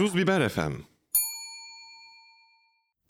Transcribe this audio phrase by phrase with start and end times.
[0.00, 0.72] Tuz Biber FM.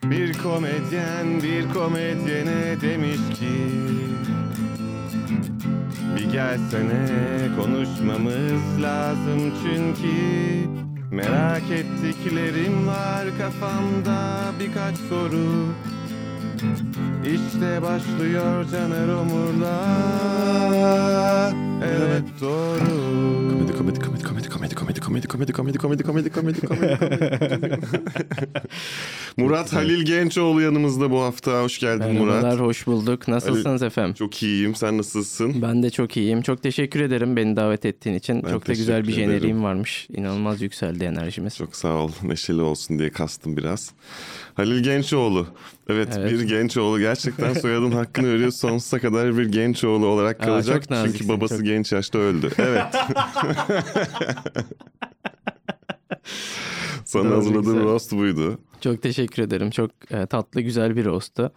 [0.04, 3.54] Bir komedyen bir komedyene demiş ki
[6.16, 7.06] Bir gelsene
[7.56, 10.14] konuşmamız lazım çünkü
[11.10, 15.66] Merak ettiklerim var kafamda birkaç soru.
[17.24, 19.80] İşte başlıyor Caner Omur'la
[21.84, 23.50] Evet doğru.
[23.50, 24.09] Komedi komedi komedi
[24.50, 27.78] komedi komedi komedi komedi komedi komedi komedi komedi komedi komedi
[29.36, 31.62] Murat Halil Gençoğlu yanımızda bu hafta.
[31.62, 32.58] Hoş geldin Merhabalar, Murat.
[32.60, 33.28] hoş bulduk.
[33.28, 34.14] Nasılsınız efendim?
[34.14, 34.74] Çok iyiyim.
[34.74, 35.62] Sen nasılsın?
[35.62, 36.42] Ben de çok iyiyim.
[36.42, 38.42] Çok teşekkür ederim beni davet ettiğin için.
[38.42, 39.38] Ben çok da güzel bir teşekkür ederim.
[39.38, 40.06] jeneriğim varmış.
[40.16, 41.56] İnanılmaz yükseldi enerjimiz.
[41.56, 42.10] Çok sağ ol.
[42.22, 43.90] Neşeli olsun diye kastım biraz.
[44.54, 45.46] Halil Gençoğlu.
[45.90, 46.32] Evet, Evet.
[46.32, 46.98] bir Gençoğlu.
[47.00, 48.50] Gerçekten soyadın hakkını veriyor.
[48.50, 50.90] Sonsuza kadar bir Gençoğlu olarak Aa, kalacak.
[50.90, 51.64] naziksin, Çünkü babası çok.
[51.66, 52.50] genç yaşta öldü.
[52.58, 52.84] Evet.
[57.04, 57.82] Sana Doğru, hazırladığım güzel.
[57.84, 58.58] roast buydu.
[58.80, 59.70] Çok teşekkür ederim.
[59.70, 61.52] Çok e, tatlı, güzel bir rostu.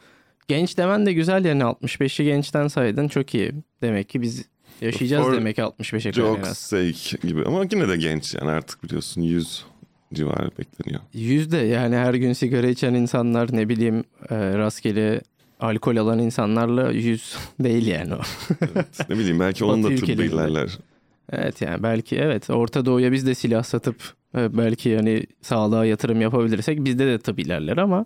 [0.48, 3.08] Genç demen de güzel yani 65'i gençten saydın.
[3.08, 3.54] Çok iyi.
[3.82, 4.46] Demek ki biz
[4.82, 7.44] yaşayacağız For demek ki 65'e kadar Joke's sake gibi.
[7.46, 9.66] Ama yine de genç yani artık biliyorsun 100
[10.14, 11.02] civarı bekleniyor.
[11.14, 15.22] Yüzde yani her gün sigara içen insanlar ne bileyim e, rastgele
[15.60, 18.22] alkol alan insanlarla yüz değil yani o.
[18.62, 19.10] Evet.
[19.10, 20.78] ne bileyim belki onun da tıbbı ilerler.
[21.32, 23.96] Evet yani belki evet Orta Doğu'ya biz de silah satıp
[24.38, 28.06] e, belki yani sağlığa yatırım yapabilirsek bizde de tıp ilerler ama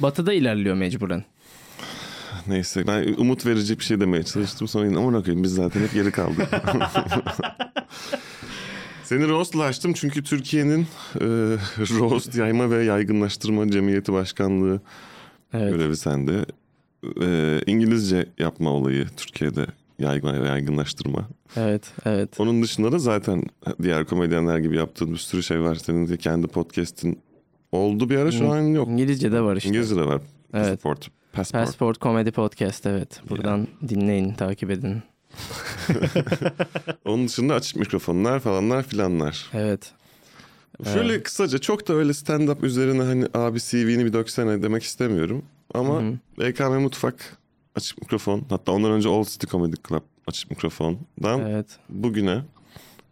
[0.00, 1.24] Batı'da ilerliyor mecburen.
[2.46, 5.92] Neyse ben umut verici bir şey demeye çalıştım sonra yine aman okuyayım biz zaten hep
[5.92, 6.48] geri kaldık.
[9.10, 11.24] Seni roastlaştım çünkü Türkiye'nin e,
[11.78, 14.80] roast yayma ve yaygınlaştırma cemiyeti başkanlığı
[15.52, 15.72] Evet.
[15.72, 16.44] görevi sende.
[17.22, 19.66] E, İngilizce yapma olayı Türkiye'de
[19.98, 21.28] yaygın, yaygınlaştırma.
[21.56, 22.40] Evet, evet.
[22.40, 23.42] Onun dışında da zaten
[23.82, 25.74] diğer komedyenler gibi yaptığın bir sürü şey var.
[25.74, 27.18] Senin de kendi podcast'in
[27.72, 28.88] oldu bir ara şu an yok.
[28.88, 29.68] İngilizce de var işte.
[29.68, 30.22] İngilizce de var.
[30.54, 30.68] Evet.
[30.68, 31.10] Passport.
[31.32, 31.64] Passport.
[31.64, 33.20] Passport Comedy Podcast evet.
[33.28, 35.02] Buradan dinleyin, takip edin.
[37.04, 39.50] Onun dışında açık mikrofonlar falanlar filanlar.
[39.54, 39.92] Evet.
[40.84, 45.42] Şöyle kısaca çok da öyle stand-up üzerine hani abi CV'ni bir döksene demek istemiyorum.
[45.74, 47.38] Ama Hı EKM Mutfak
[47.76, 51.66] açık mikrofon hatta ondan önce Old City Comedy Club açık mikrofondan Evet.
[51.88, 52.42] bugüne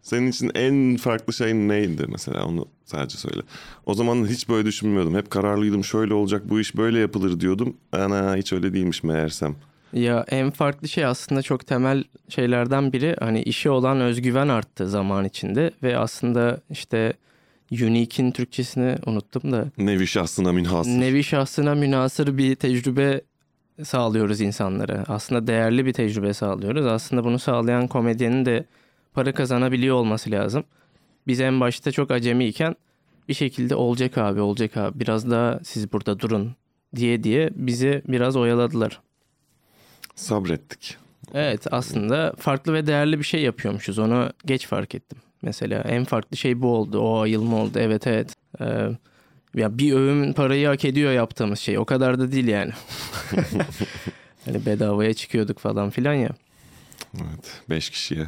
[0.01, 3.41] senin için en farklı şey neydi mesela onu sadece söyle.
[3.85, 5.15] O zaman hiç böyle düşünmüyordum.
[5.15, 7.77] Hep kararlıydım şöyle olacak bu iş böyle yapılır diyordum.
[7.91, 9.55] Ana hiç öyle değilmiş meğersem.
[9.93, 15.25] Ya en farklı şey aslında çok temel şeylerden biri hani işe olan özgüven arttı zaman
[15.25, 17.13] içinde ve aslında işte
[17.71, 20.91] unique'in Türkçesini unuttum da Nevi şahsına minhasır.
[20.91, 23.21] nevi şahsına münasır bir tecrübe
[23.83, 25.03] sağlıyoruz insanlara.
[25.07, 26.85] Aslında değerli bir tecrübe sağlıyoruz.
[26.85, 28.65] Aslında bunu sağlayan komedyenin de
[29.13, 30.63] para kazanabiliyor olması lazım.
[31.27, 32.75] Biz en başta çok acemiyken
[33.29, 36.55] bir şekilde olacak abi olacak abi biraz daha siz burada durun
[36.95, 39.01] diye diye bizi biraz oyaladılar.
[40.19, 40.97] Sabrettik.
[41.33, 43.99] Evet aslında farklı ve değerli bir şey yapıyormuşuz.
[43.99, 45.17] Onu geç fark ettim.
[45.41, 46.99] Mesela en farklı şey bu oldu.
[46.99, 47.79] O ayılma oldu.
[47.79, 48.33] Evet evet.
[48.61, 48.89] Ee,
[49.55, 51.77] ya bir öğün parayı hak ediyor yaptığımız şey.
[51.77, 52.71] O kadar da değil yani.
[54.45, 56.29] hani bedavaya çıkıyorduk falan filan ya.
[57.15, 57.61] Evet.
[57.69, 58.27] Beş kişiye.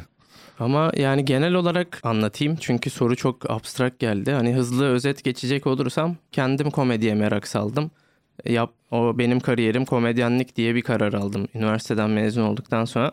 [0.58, 2.56] Ama yani genel olarak anlatayım.
[2.60, 4.32] Çünkü soru çok abstrakt geldi.
[4.32, 7.90] Hani hızlı özet geçecek olursam kendim komediye merak saldım.
[8.44, 11.48] Yap, o benim kariyerim komedyenlik diye bir karar aldım.
[11.54, 13.12] Üniversiteden mezun olduktan sonra.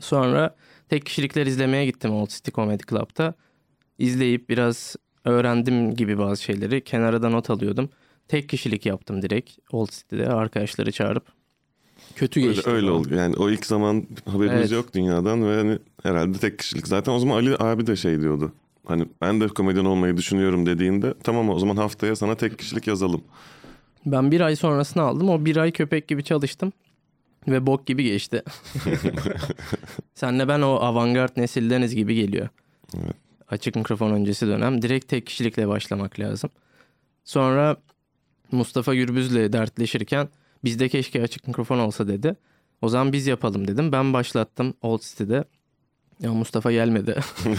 [0.00, 0.54] Sonra
[0.88, 3.34] tek kişilikler izlemeye gittim Old City Comedy Club'da.
[3.98, 6.84] İzleyip biraz öğrendim gibi bazı şeyleri.
[6.84, 7.90] Kenara da not alıyordum.
[8.28, 11.24] Tek kişilik yaptım direkt Old City'de arkadaşları çağırıp.
[12.16, 12.70] Kötü Öyle, geçti.
[12.70, 12.98] öyle falan.
[13.00, 13.14] oldu.
[13.14, 14.72] Yani o ilk zaman haberimiz Evet.
[14.72, 16.86] yok dünyadan ve hani herhalde tek kişilik.
[16.88, 18.52] Zaten o zaman Ali abi de şey diyordu.
[18.86, 23.22] Hani ben de komedyen olmayı düşünüyorum dediğinde tamam o zaman haftaya sana tek kişilik yazalım.
[24.06, 25.28] Ben bir ay sonrasını aldım.
[25.28, 26.72] O bir ay köpek gibi çalıştım.
[27.48, 28.42] Ve bok gibi geçti.
[30.14, 32.48] Senle ben o avantgard nesildeniz gibi geliyor.
[32.96, 33.16] Evet.
[33.48, 34.82] Açık mikrofon öncesi dönem.
[34.82, 36.50] Direkt tek kişilikle başlamak lazım.
[37.24, 37.76] Sonra
[38.52, 40.28] Mustafa Gürbüz'le dertleşirken
[40.64, 42.36] bizde keşke açık mikrofon olsa dedi.
[42.82, 43.92] O zaman biz yapalım dedim.
[43.92, 45.44] Ben başlattım Old City'de.
[46.20, 47.20] Ya Mustafa gelmedi.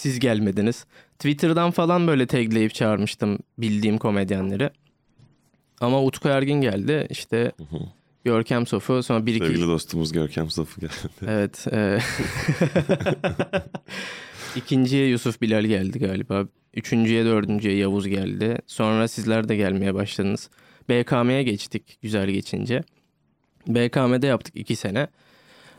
[0.00, 0.84] Siz gelmediniz.
[1.18, 4.70] Twitter'dan falan böyle tagleyip çağırmıştım bildiğim komedyenleri.
[5.80, 7.06] Ama Utku Ergin geldi.
[7.10, 7.52] İşte
[8.24, 9.46] Görkem Sofu sonra bir iki...
[9.46, 10.92] Sevgili dostumuz Görkem Safı geldi.
[11.26, 11.66] Evet.
[11.72, 11.98] E...
[14.56, 16.46] İkinciye Yusuf Bilal geldi galiba.
[16.74, 18.58] Üçüncüye dördüncüye Yavuz geldi.
[18.66, 20.50] Sonra sizler de gelmeye başladınız.
[20.88, 22.82] BKM'ye geçtik güzel geçince.
[23.68, 25.08] BKM'de yaptık iki sene.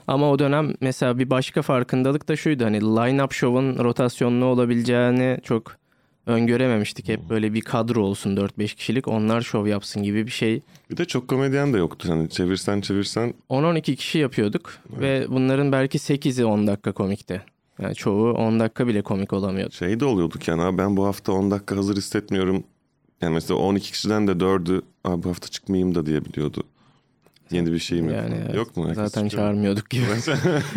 [0.07, 2.65] Ama o dönem mesela bir başka farkındalık da şuydu.
[2.65, 5.75] Hani line-up show'un rotasyonlu olabileceğini çok
[6.25, 7.07] öngörememiştik.
[7.09, 10.61] Hep böyle bir kadro olsun 4-5 kişilik onlar şov yapsın gibi bir şey.
[10.89, 12.07] Bir de çok komedyen de yoktu.
[12.11, 17.41] Hani çevirsen çevirsen 10-12 kişi yapıyorduk ve bunların belki 8'i 10 dakika komikti.
[17.81, 19.71] Yani çoğu 10 dakika bile komik olamıyordu.
[19.73, 22.63] şey de oluyorduk yani abi ben bu hafta 10 dakika hazır hissetmiyorum.
[23.21, 26.63] Yani mesela 12 kişiden de 4'ü abi bu hafta çıkmayayım da diyebiliyordu.
[27.51, 28.13] Yeni bir şey mi?
[28.13, 28.55] Yani evet.
[28.55, 28.87] Yok mu?
[28.87, 30.03] Herkes Zaten çıkıyor çağırmıyorduk gibi.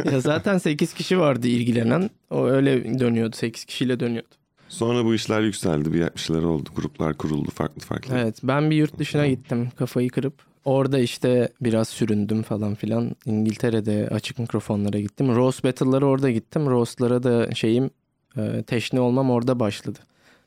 [0.13, 2.11] ya zaten 8 kişi vardı ilgilenen.
[2.31, 3.37] O öyle dönüyordu.
[3.37, 4.29] 8 kişiyle dönüyordu.
[4.69, 5.93] Sonra bu işler yükseldi.
[5.93, 6.69] Bir şeyler oldu.
[6.77, 8.15] Gruplar kuruldu farklı farklı.
[8.19, 10.35] Evet ben bir yurt dışına gittim kafayı kırıp.
[10.65, 13.17] Orada işte biraz süründüm falan filan.
[13.27, 15.35] İngiltere'de açık mikrofonlara gittim.
[15.35, 16.67] Roast Battle'lara orada gittim.
[16.67, 17.91] Roast'lara da şeyim
[18.37, 19.99] e, teşne olmam orada başladı.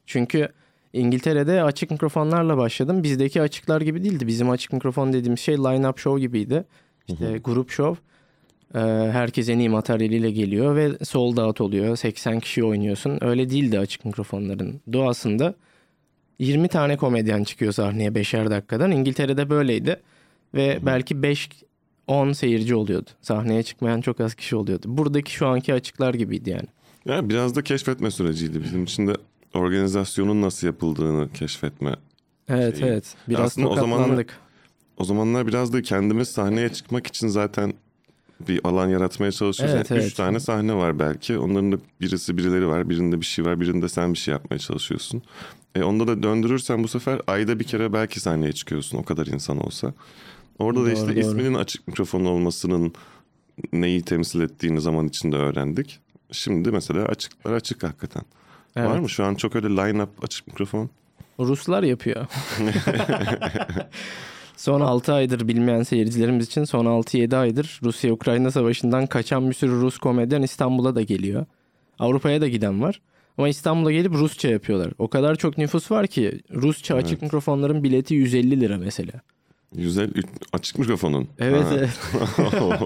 [0.05, 0.49] Çünkü
[0.93, 3.03] İngiltere'de açık mikrofonlarla başladım.
[3.03, 4.27] Bizdeki açıklar gibi değildi.
[4.27, 6.65] Bizim açık mikrofon dediğimiz şey line-up show gibiydi.
[7.07, 8.03] İşte grup show.
[8.75, 8.79] E,
[9.11, 11.95] herkes en iyi materyaliyle geliyor ve sold out oluyor.
[11.95, 13.17] 80 kişi oynuyorsun.
[13.21, 15.55] Öyle değildi açık mikrofonların doğasında.
[16.39, 18.91] 20 tane komedyen çıkıyor sahneye 5'er dakikadan.
[18.91, 20.01] İngiltere'de böyleydi.
[20.53, 21.15] Ve belki
[22.07, 23.09] 5-10 seyirci oluyordu.
[23.21, 24.85] Sahneye çıkmayan çok az kişi oluyordu.
[24.87, 26.67] Buradaki şu anki açıklar gibiydi yani.
[27.05, 28.63] Ya biraz da keşfetme süreciydi.
[28.63, 29.13] Bizim için de
[29.53, 31.95] organizasyonun nasıl yapıldığını keşfetme.
[32.49, 33.15] Evet Şey, evet.
[33.29, 34.25] Biraz aslında o zamanlar-.
[34.97, 37.73] O zamanlar biraz da kendimiz sahneye çıkmak için zaten
[38.47, 39.75] bir alan yaratmaya çalışıyoruz.
[39.75, 40.11] Evet, yani evet.
[40.11, 41.37] Üç tane sahne var belki.
[41.37, 42.89] Onların da birisi birileri var.
[42.89, 43.59] Birinde bir şey var.
[43.59, 45.21] Birinde sen bir şey yapmaya çalışıyorsun.
[45.75, 48.97] E onda da döndürürsen bu sefer ayda bir kere belki sahneye çıkıyorsun.
[48.97, 49.93] O kadar insan olsa.
[50.59, 51.19] Orada da Doğru, işte doğru.
[51.19, 52.93] isminin açık mikrofon olmasının
[53.73, 55.99] neyi temsil ettiğini zaman içinde öğrendik.
[56.31, 58.23] Şimdi mesela açıklar açık hakikaten.
[58.77, 58.89] Evet.
[58.89, 60.89] Var mı şu an çok öyle line-up açık mikrofon?
[61.39, 62.25] Ruslar yapıyor.
[64.57, 69.97] son 6 aydır bilmeyen seyircilerimiz için son 6-7 aydır Rusya-Ukrayna savaşından kaçan bir sürü Rus
[69.97, 71.45] komedyen İstanbul'a da geliyor.
[71.99, 73.01] Avrupa'ya da giden var.
[73.37, 74.93] Ama İstanbul'a gelip Rusça yapıyorlar.
[74.97, 77.21] O kadar çok nüfus var ki Rusça açık Evet.
[77.21, 79.13] mikrofonların bileti 150 lira mesela.
[79.75, 80.09] Güzel
[80.53, 81.27] açık mikrofonun.
[81.39, 81.75] Evet Ha.
[81.77, 81.99] evet.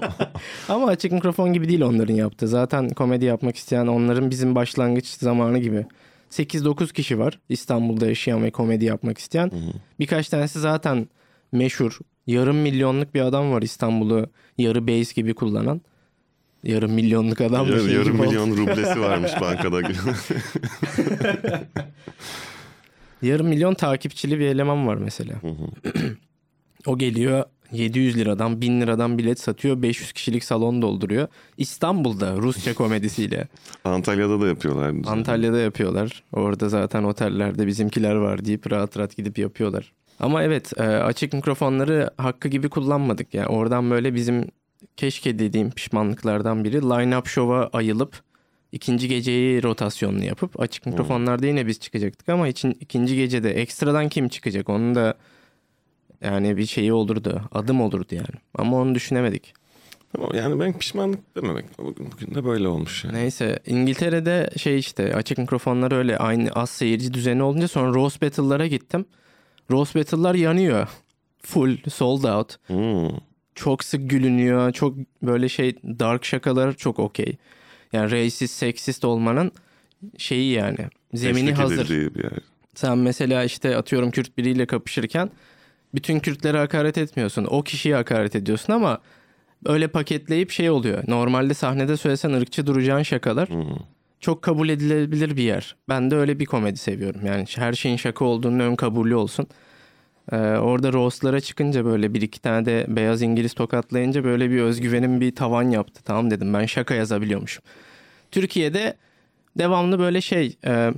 [0.68, 2.48] Ama açık mikrofon gibi değil onların yaptığı.
[2.48, 5.86] Zaten komedi yapmak isteyen onların bizim başlangıç zamanı gibi.
[6.30, 9.50] 8-9 kişi var İstanbul'da yaşayan ve komedi yapmak isteyen.
[10.00, 11.08] Birkaç tanesi zaten
[11.52, 11.98] meşhur.
[12.26, 14.26] Yarım milyonluk bir adam var İstanbul'u
[14.58, 15.80] yarı base gibi kullanan.
[16.64, 18.28] Yarım milyonluk adam da Yar- şey yarım gibi oldu.
[18.30, 19.80] milyon rublesi varmış bankada.
[23.22, 25.34] Yarım milyon takipçili bir eleman var mesela.
[26.86, 31.28] o geliyor 700 liradan 1000 liradan bilet satıyor 500 kişilik salon dolduruyor.
[31.56, 33.48] İstanbul'da Rusça komedisiyle.
[33.84, 34.94] Antalya'da da yapıyorlar.
[35.06, 36.22] Antalya'da yapıyorlar.
[36.32, 39.92] Orada zaten otellerde bizimkiler var deyip rahat rahat gidip yapıyorlar.
[40.20, 43.34] Ama evet e, açık mikrofonları hakkı gibi kullanmadık.
[43.34, 44.44] Yani oradan böyle bizim
[44.96, 48.20] keşke dediğim pişmanlıklardan biri line-up show'a ayılıp
[48.72, 54.28] ikinci geceyi rotasyonlu yapıp açık mikrofonlarda yine biz çıkacaktık ama için ikinci gecede ekstradan kim
[54.28, 55.14] çıkacak onun da
[56.24, 59.54] yani bir şeyi olurdu adım olurdu yani ama onu düşünemedik.
[60.12, 61.78] Tamam, yani ben pişmanlık dememek.
[61.78, 63.14] Bugün, bugün de böyle olmuş yani.
[63.14, 68.66] Neyse İngiltere'de şey işte açık mikrofonlar öyle aynı az seyirci düzeni olunca sonra roast battle'lara
[68.66, 69.04] gittim.
[69.70, 70.88] Roast battle'lar yanıyor.
[71.42, 72.56] Full sold out.
[72.66, 73.18] Hmm.
[73.54, 74.72] Çok sık gülünüyor.
[74.72, 77.36] Çok böyle şey dark şakalar çok okey.
[77.92, 79.52] Yani racist, seksist olmanın
[80.18, 80.78] şeyi yani.
[81.14, 81.88] Zemini Teşvik hazır.
[81.88, 82.32] bir yer.
[82.74, 85.30] Sen mesela işte atıyorum Kürt biriyle kapışırken
[85.94, 87.46] bütün Kürtlere hakaret etmiyorsun.
[87.50, 88.98] O kişiye hakaret ediyorsun ama
[89.66, 91.04] öyle paketleyip şey oluyor.
[91.08, 93.76] Normalde sahnede söylesen ırkçı duracağın şakalar Hmm.
[94.20, 95.76] çok kabul edilebilir bir yer.
[95.88, 97.26] Ben de öyle bir komedi seviyorum.
[97.26, 99.46] Yani her şeyin şaka olduğunun ön kabulü olsun.
[100.32, 105.20] Ee, orada roastlara çıkınca böyle bir iki tane de beyaz İngiliz tokatlayınca böyle bir özgüvenim
[105.20, 106.02] bir tavan yaptı.
[106.04, 107.64] Tamam dedim ben şaka yazabiliyormuşum.
[108.30, 108.96] Türkiye'de
[109.58, 110.92] devamlı böyle şey e,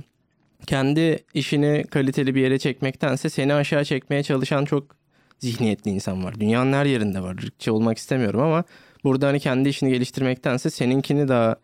[0.65, 4.95] kendi işini kaliteli bir yere çekmektense seni aşağı çekmeye çalışan çok
[5.39, 6.39] zihniyetli insan var.
[6.39, 7.35] Dünyanın her yerinde var.
[7.43, 8.63] Irkçı olmak istemiyorum ama
[9.03, 11.55] burada hani kendi işini geliştirmektense seninkini daha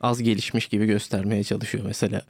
[0.00, 2.22] az gelişmiş gibi göstermeye çalışıyor mesela.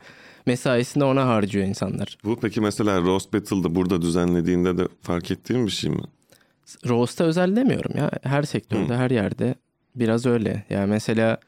[0.46, 2.18] Mesaisini ona harcıyor insanlar.
[2.24, 6.02] Bu peki mesela Roast Battle'da burada düzenlediğinde de fark ettiğin bir şey mi?
[6.88, 8.10] Roast'a özel demiyorum ya.
[8.22, 9.54] Her sektörde, her yerde
[9.96, 10.64] biraz öyle.
[10.70, 11.38] Yani mesela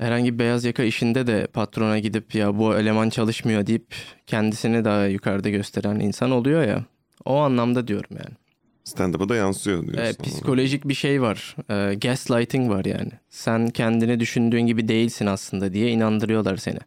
[0.00, 3.94] herhangi bir beyaz yaka işinde de patrona gidip ya bu eleman çalışmıyor deyip
[4.26, 6.84] kendisini daha yukarıda gösteren insan oluyor ya.
[7.24, 8.36] O anlamda diyorum yani.
[8.84, 10.02] Stand-up'a da yansıyor diyorsun.
[10.02, 11.56] Evet, psikolojik bir şey var.
[11.70, 13.10] Ee, gaslighting var yani.
[13.28, 16.78] Sen kendini düşündüğün gibi değilsin aslında diye inandırıyorlar seni.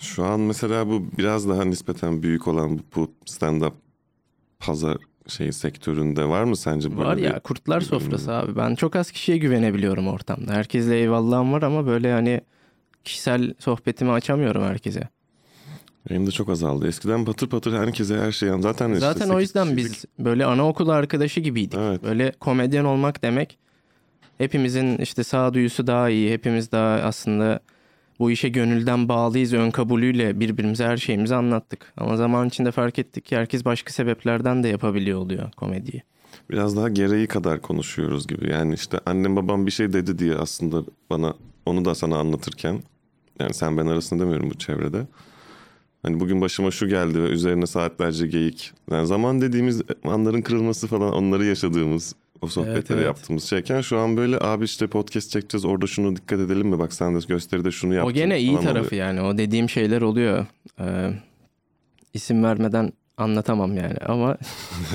[0.00, 3.72] Şu an mesela bu biraz daha nispeten büyük olan bu- stand-up
[4.58, 4.96] pazar
[5.28, 8.56] şey sektöründe var mı sence böyle Var bir- ya kurtlar sofrası abi.
[8.56, 10.52] Ben çok az kişiye güvenebiliyorum ortamda.
[10.52, 12.40] Herkesle eyvallahım var ama böyle hani
[13.08, 15.08] kişisel sohbetimi açamıyorum herkese.
[16.10, 16.88] Benim de çok azaldı.
[16.88, 20.92] Eskiden patır patır herkese her şeyi zaten işte Zaten o yüzden kişilik- biz böyle anaokulu
[20.92, 21.78] arkadaşı gibiydik.
[21.78, 22.02] Evet.
[22.02, 23.58] Böyle komedyen olmak demek
[24.38, 26.32] hepimizin işte sağduyusu daha iyi.
[26.32, 27.60] Hepimiz daha aslında
[28.18, 31.92] bu işe gönülden bağlıyız ön kabulüyle birbirimize her şeyimizi anlattık.
[31.96, 36.02] Ama zaman içinde fark ettik ki herkes başka sebeplerden de yapabiliyor oluyor komediyi.
[36.50, 38.50] biraz daha gereği kadar konuşuyoruz gibi.
[38.50, 41.34] Yani işte annem babam bir şey dedi diye aslında bana
[41.66, 42.82] onu da sana anlatırken
[43.40, 45.06] yani sen ben arasında demiyorum bu çevrede.
[46.02, 48.72] Hani bugün başıma şu geldi ve üzerine saatlerce geyik.
[48.90, 53.06] Yani zaman dediğimiz anların kırılması falan onları yaşadığımız o sohbetleri evet.
[53.06, 56.92] yaptığımız şeyken şu an böyle abi işte podcast çekeceğiz orada şunu dikkat edelim mi bak
[56.92, 58.10] sen de gösteride şunu yaptın.
[58.10, 59.06] O gene iyi tarafı oluyor.
[59.06, 59.20] yani.
[59.20, 60.46] O dediğim şeyler oluyor.
[60.80, 61.10] Ee,
[62.14, 64.36] isim vermeden anlatamam yani ama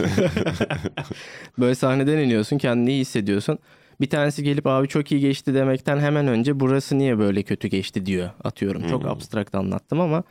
[1.60, 3.60] böyle sahneden iniyorsun kendini iyi hissediyorsun.
[4.04, 8.06] Bir tanesi gelip abi çok iyi geçti demekten hemen önce burası niye böyle kötü geçti
[8.06, 8.88] diyor atıyorum.
[8.90, 10.24] Çok abstrakt anlattım ama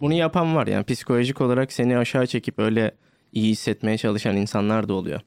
[0.00, 2.90] bunu yapan var yani psikolojik olarak seni aşağı çekip öyle
[3.32, 5.20] iyi hissetmeye çalışan insanlar da oluyor.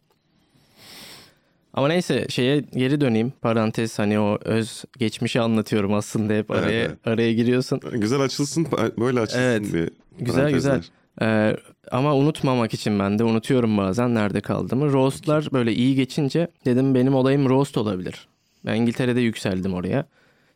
[1.74, 3.34] Ama neyse şeye geri döneyim.
[3.42, 7.08] Parantez hani o öz geçmişi anlatıyorum aslında hep Evet, araya evet.
[7.08, 7.80] araya giriyorsun.
[7.94, 8.68] Güzel açılsın
[9.00, 9.74] böyle açılsın Evet.
[9.74, 9.90] diye.
[10.20, 10.84] Güzel güzel.
[11.22, 11.56] Ee,
[11.92, 14.94] ama unutmamak için ben de unutuyorum bazen nerede kaldığımı.
[14.94, 18.28] Roastlar böyle iyi geçince dedim benim olayım roast olabilir.
[18.66, 20.06] Ben İngiltere'de yükseldim oraya.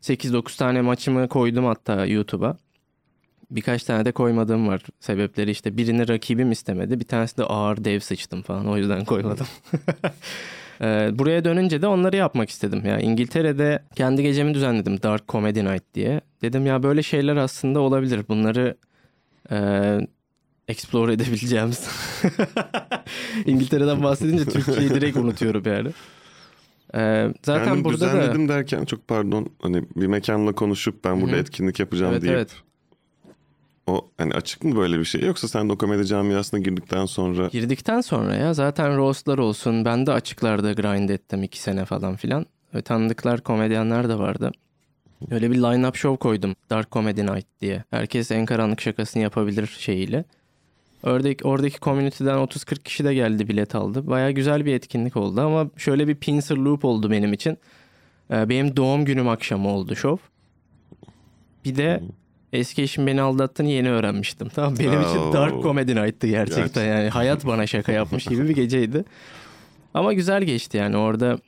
[0.02, 2.58] 8-9 tane maçımı koydum hatta YouTube'a.
[3.52, 4.82] Birkaç tane de koymadığım var.
[5.00, 7.00] Sebepleri işte birini rakibim istemedi.
[7.00, 8.68] Bir tanesi de ağır dev sıçtım falan.
[8.68, 9.48] O yüzden koymadım.
[10.82, 12.86] Ee, buraya dönünce de onları yapmak istedim.
[12.86, 16.22] Ya İngiltere'de kendi gecemi düzenledim Dark Comedy Night diye.
[16.42, 18.26] Dedim ya böyle şeyler aslında olabilir.
[18.30, 18.78] Bunları
[19.52, 19.58] e,
[20.68, 21.88] explore edebileceğimiz.
[23.46, 25.90] İngiltere'den bahsedince Türkiye'yi direkt unutuyorum yani.
[26.96, 31.32] Ee, zaten Kendim burada da düzenledim derken çok pardon hani bir mekanla konuşup ben burada
[31.32, 31.42] Hı hı.
[31.42, 32.52] etkinlik yapacağım Evet, deyip evet.
[33.88, 37.48] o hani açık mı böyle bir şey yoksa sen de o komedi camiasına girdikten sonra
[37.48, 39.86] girdikten sonra ya zaten roastlar olsun.
[39.86, 42.46] Ben de açıklarda grind ettim iki sene falan filan.
[42.76, 44.52] Ve tanıdıklar komedyenler de vardı.
[45.32, 46.56] Öyle bir line-up show koydum.
[46.70, 47.84] Dark Comedy Night diye.
[47.90, 50.26] Herkes en karanlık şakasını yapabilir şeyiyle.
[51.04, 54.08] Oradaki, oradaki community'den 30-40 kişi de geldi bilet aldı.
[54.08, 57.58] Baya güzel bir etkinlik oldu ama şöyle bir pincer loop oldu benim için.
[58.32, 60.18] Ee, Benim doğum günüm akşamı oldu şov.
[61.66, 62.04] Bir de
[62.54, 64.50] eski eşim beni aldattığını yeni öğrenmiştim.
[64.50, 66.58] Tamam benim için dark comedy night'tı gerçekten.
[66.64, 66.86] Gerçekten.
[66.86, 69.06] Yani hayat bana şaka yapmış gibi bir geceydi.
[69.94, 71.40] Ama güzel geçti yani orada.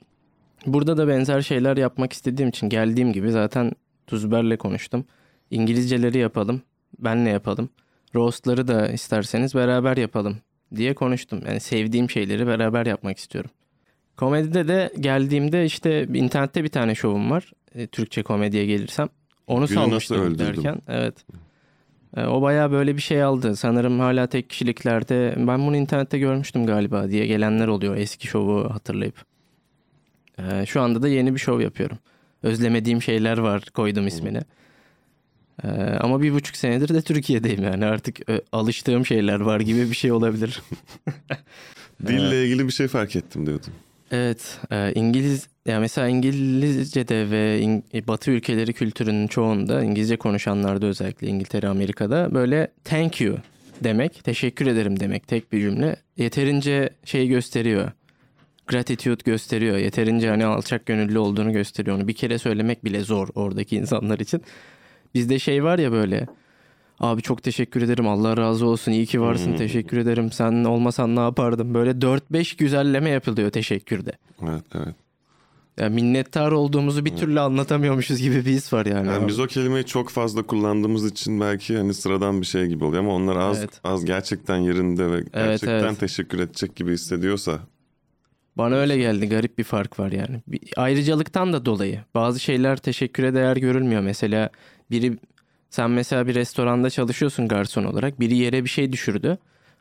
[0.66, 3.72] Burada da benzer şeyler yapmak istediğim için geldiğim gibi zaten
[4.06, 5.04] Tuzber'le konuştum.
[5.50, 6.62] İngilizceleri yapalım.
[6.98, 7.68] Benle yapalım.
[8.14, 10.36] Roastları da isterseniz beraber yapalım
[10.76, 11.40] diye konuştum.
[11.46, 13.50] Yani sevdiğim şeyleri beraber yapmak istiyorum.
[14.16, 17.52] Komedide de geldiğimde işte internette bir tane şovum var.
[17.74, 19.08] E, Türkçe komediye gelirsem.
[19.46, 20.82] Onu Günü salmıştım derken.
[20.88, 21.14] Evet.
[22.16, 23.56] E, o bayağı böyle bir şey aldı.
[23.56, 29.24] Sanırım hala tek kişiliklerde ben bunu internette görmüştüm galiba diye gelenler oluyor eski şovu hatırlayıp.
[30.38, 31.98] E, şu anda da yeni bir şov yapıyorum.
[32.42, 34.40] Özlemediğim şeyler var koydum ismini.
[35.64, 35.68] E,
[36.00, 40.12] ama bir buçuk senedir de Türkiye'deyim yani artık e, alıştığım şeyler var gibi bir şey
[40.12, 40.62] olabilir.
[42.06, 43.72] dille ilgili bir şey fark ettim diyordun.
[44.10, 51.26] Evet, e, İngiliz ya mesela İngilizce'de ve İng- Batı ülkeleri kültürünün çoğunda İngilizce konuşanlarda özellikle
[51.26, 53.36] İngiltere, Amerika'da böyle thank you
[53.84, 57.90] demek, teşekkür ederim demek tek bir cümle yeterince şey gösteriyor.
[58.66, 59.76] Gratitude gösteriyor.
[59.76, 61.96] Yeterince hani alçak gönüllü olduğunu gösteriyor.
[61.96, 64.42] Onu bir kere söylemek bile zor oradaki insanlar için.
[65.14, 66.26] Bizde şey var ya böyle
[67.00, 68.08] Abi çok teşekkür ederim.
[68.08, 68.92] Allah razı olsun.
[68.92, 69.56] İyi ki varsın.
[69.56, 70.32] Teşekkür ederim.
[70.32, 71.74] Sen olmasan ne yapardım?
[71.74, 74.12] Böyle 4-5 güzelleme yapılıyor teşekkürde.
[74.42, 74.94] Evet evet.
[75.78, 79.08] Ya minnettar olduğumuzu bir türlü anlatamıyormuşuz gibi bir his var yani.
[79.08, 83.02] Yani biz o kelimeyi çok fazla kullandığımız için belki hani sıradan bir şey gibi oluyor
[83.02, 83.80] ama onlar az Evet.
[83.84, 86.00] az gerçekten yerinde ve gerçekten evet.
[86.00, 87.60] teşekkür edecek gibi hissediyorsa
[88.56, 89.28] Bana öyle geldi.
[89.28, 90.42] Garip bir fark var yani.
[90.46, 92.00] Bir ayrıcalıktan da dolayı.
[92.14, 94.00] Bazı şeyler teşekküre değer görülmüyor.
[94.00, 94.50] Mesela
[94.90, 95.18] biri
[95.70, 98.20] sen mesela bir restoranda çalışıyorsun garson olarak.
[98.20, 99.38] Biri yere bir şey düşürdü.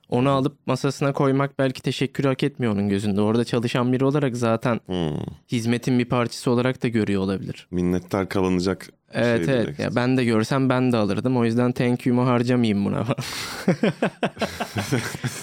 [0.09, 3.21] Onu alıp masasına koymak belki teşekkür hak etmiyor onun gözünde.
[3.21, 5.17] Orada çalışan biri olarak zaten hmm,
[5.51, 7.67] hizmetin bir parçası olarak da görüyor olabilir.
[7.71, 9.79] minnettar kalınacak Evet şey evet.
[9.79, 11.37] Ya ben de görsem ben de alırdım.
[11.37, 13.05] O yüzden thank you'mu harcamayayım buna.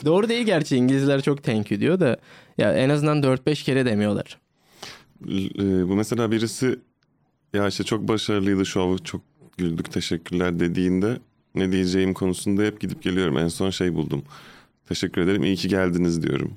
[0.04, 2.16] Doğru değil gerçi İngilizler çok thank you diyor da
[2.58, 4.38] ya en azından 4-5 kere demiyorlar.
[5.26, 6.78] L- Bu mesela birisi
[7.54, 9.20] ya işte çok başarılıydı şov çok
[9.56, 11.18] güldük teşekkürler dediğinde
[11.54, 13.38] ne diyeceğim konusunda hep gidip geliyorum.
[13.38, 14.22] En son şey buldum.
[14.88, 16.52] Teşekkür ederim iyi ki geldiniz diyorum.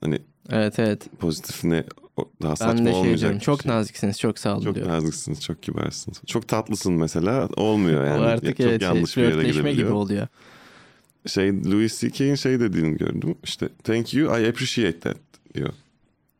[0.00, 0.18] Hani
[0.50, 1.06] Evet evet.
[1.18, 1.84] pozitif ne
[2.16, 3.20] o- daha saçma Ben de şey olmayacak.
[3.20, 3.38] diyorum.
[3.38, 3.72] Çok şey.
[3.72, 4.18] naziksiniz.
[4.20, 4.92] Çok sağ olun Çok diyorum.
[4.92, 6.20] naziksiniz, çok kibarsınız.
[6.26, 7.48] Çok tatlısın mesela.
[7.56, 8.20] Olmuyor yani.
[8.20, 9.74] o artık çok evet, yanlış şey, bir yere gidebiliyor.
[9.76, 10.26] gibi oluyor.
[11.26, 13.34] Şey Louis C.K.'in şey dediğini gördüm.
[13.44, 15.16] İşte thank you, I appreciate that
[15.54, 15.70] diyor.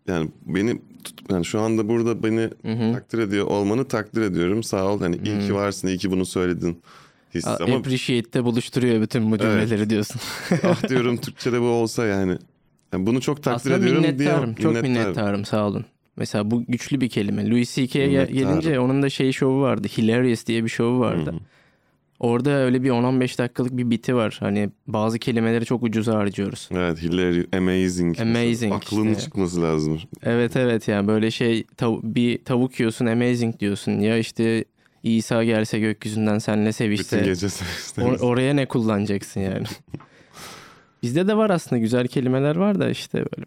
[0.08, 0.80] Yani beni
[1.30, 2.92] yani şu anda burada beni Hı hı.
[2.92, 4.62] takdir ediyor olmanı takdir ediyorum.
[4.62, 5.00] Sağ ol.
[5.00, 6.82] Hani iyi ki varsın, iyi ki bunu söyledin.
[7.34, 7.46] His.
[7.46, 10.20] A- Ama Appreciate'de buluşturuyor bütün bu cümleleri diyorsun.
[10.64, 12.38] ah diyorum Türkçe'de bu olsa yani.
[12.92, 14.56] Yani bunu çok takdir Aslında ediyorum minnettarım.
[14.56, 14.74] diyor.
[14.74, 15.44] Çok minnettarım.
[15.44, 15.84] Sağ olun.
[16.16, 17.50] Mesela bu güçlü bir kelime.
[17.50, 19.88] Louis C.K.'ye gelince onun da şey şovu vardı.
[19.98, 21.30] Hilarious diye bir şovu vardı.
[21.30, 21.40] Hı hı.
[22.20, 24.36] Orada öyle bir 10-15 dakikalık bir biti var.
[24.40, 26.68] Hani bazı kelimeleri çok ucuza harcıyoruz.
[26.72, 28.20] Evet, hilarious, amazing.
[28.20, 29.22] Amazing Aklının işte.
[29.24, 30.00] çıkması lazım.
[30.22, 33.92] Evet evet yani böyle şey tav- bir tavuk yiyorsun amazing diyorsun.
[34.00, 34.64] Ya işte
[35.02, 38.22] İsa gelse gökyüzünden senle Bütün sevişse gece or- seviştiniz.
[38.22, 39.64] oraya ne kullanacaksın yani.
[41.02, 43.46] Bizde de var aslında güzel kelimeler var da işte böyle.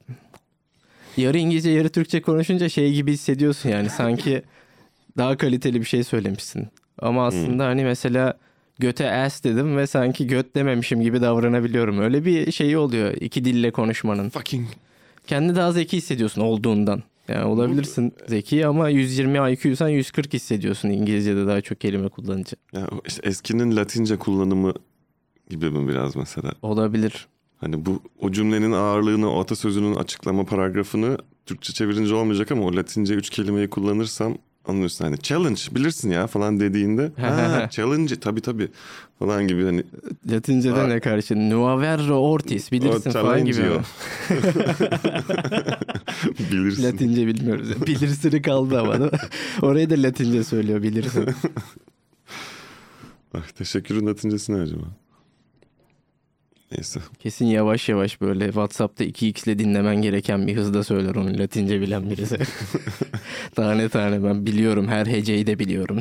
[1.17, 4.41] Yarı İngilizce yarı Türkçe konuşunca şey gibi hissediyorsun yani sanki
[5.17, 6.67] daha kaliteli bir şey söylemişsin.
[6.99, 8.33] Ama aslında hani mesela
[8.79, 11.99] göte ass dedim ve sanki göt dememişim gibi davranabiliyorum.
[11.99, 14.29] Öyle bir şey oluyor iki dille konuşmanın.
[14.29, 14.67] Fucking
[15.27, 17.03] Kendi daha zeki hissediyorsun olduğundan.
[17.27, 22.57] Yani olabilirsin zeki ama 120 IQ'ysan 140 hissediyorsun İngilizce'de daha çok kelime kullanınca.
[22.73, 24.73] Ya işte eskinin Latince kullanımı
[25.49, 26.51] gibi mi biraz mesela?
[26.61, 27.27] Olabilir.
[27.57, 33.13] Hani bu o cümlenin ağırlığını, o atasözünün açıklama paragrafını Türkçe çevirince olmayacak ama o Latince
[33.13, 38.67] üç kelimeyi kullanırsam anlıyorsun hani challenge bilirsin ya falan dediğinde ha challenge tabii tabii
[39.19, 39.83] falan gibi hani
[40.31, 40.87] Latince'de Aa.
[40.87, 41.49] ne karşı?
[41.49, 43.57] Nuaverro ortis bilirsin O falan gibi.
[46.51, 46.83] bilirsin.
[46.83, 47.81] Latince bilmiyoruz.
[47.87, 49.09] Bilirsini kaldı ama.
[49.61, 51.29] Orayı da Latince söylüyor bilirsin.
[53.33, 54.83] Ah, teşekkürün Latincesi ne acaba?
[56.77, 56.99] Neyse.
[57.19, 62.09] Kesin yavaş yavaş böyle WhatsApp'ta 2x ile dinlemen gereken bir hızda söyler onu Latince bilen
[62.09, 62.37] birisi.
[63.55, 65.99] tane tane ben biliyorum her heceyi de biliyorum.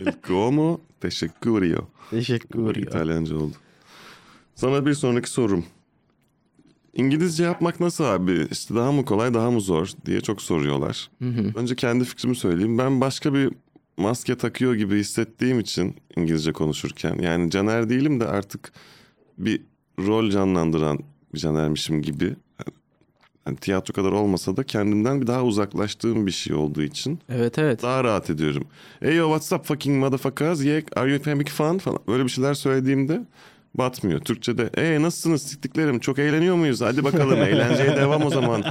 [0.00, 1.80] Il como teşekkürio.
[2.10, 2.82] Teşekkür ya.
[2.82, 3.54] İtalyanca oldu.
[4.54, 5.64] Sana bir sonraki sorum.
[6.94, 8.46] İngilizce yapmak nasıl abi?
[8.50, 11.10] İşte daha mı kolay daha mı zor diye çok soruyorlar.
[11.22, 11.52] Hı hı.
[11.54, 12.78] Önce kendi fikrimi söyleyeyim.
[12.78, 13.50] Ben başka bir
[13.96, 17.18] maske takıyor gibi hissettiğim için İngilizce konuşurken.
[17.18, 18.72] Yani Caner değilim de artık
[19.38, 19.60] bir
[20.06, 20.98] rol canlandıran
[21.34, 22.36] bir Caner'mişim gibi.
[23.46, 27.82] Yani tiyatro kadar olmasa da kendimden bir daha uzaklaştığım bir şey olduğu için Evet evet.
[27.82, 28.64] daha rahat ediyorum.
[29.00, 30.64] Hey yo what's up fucking motherfuckers?
[30.64, 31.78] Yeah, are you having fun?
[31.78, 31.98] falan.
[32.08, 33.20] Böyle bir şeyler söylediğimde
[33.74, 34.20] batmıyor.
[34.20, 36.80] Türkçe'de e nasılsınız siktiklerim çok eğleniyor muyuz?
[36.80, 38.64] Hadi bakalım eğlenceye devam o zaman.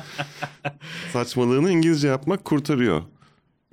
[1.14, 3.02] Saçmalığını İngilizce yapmak kurtarıyor.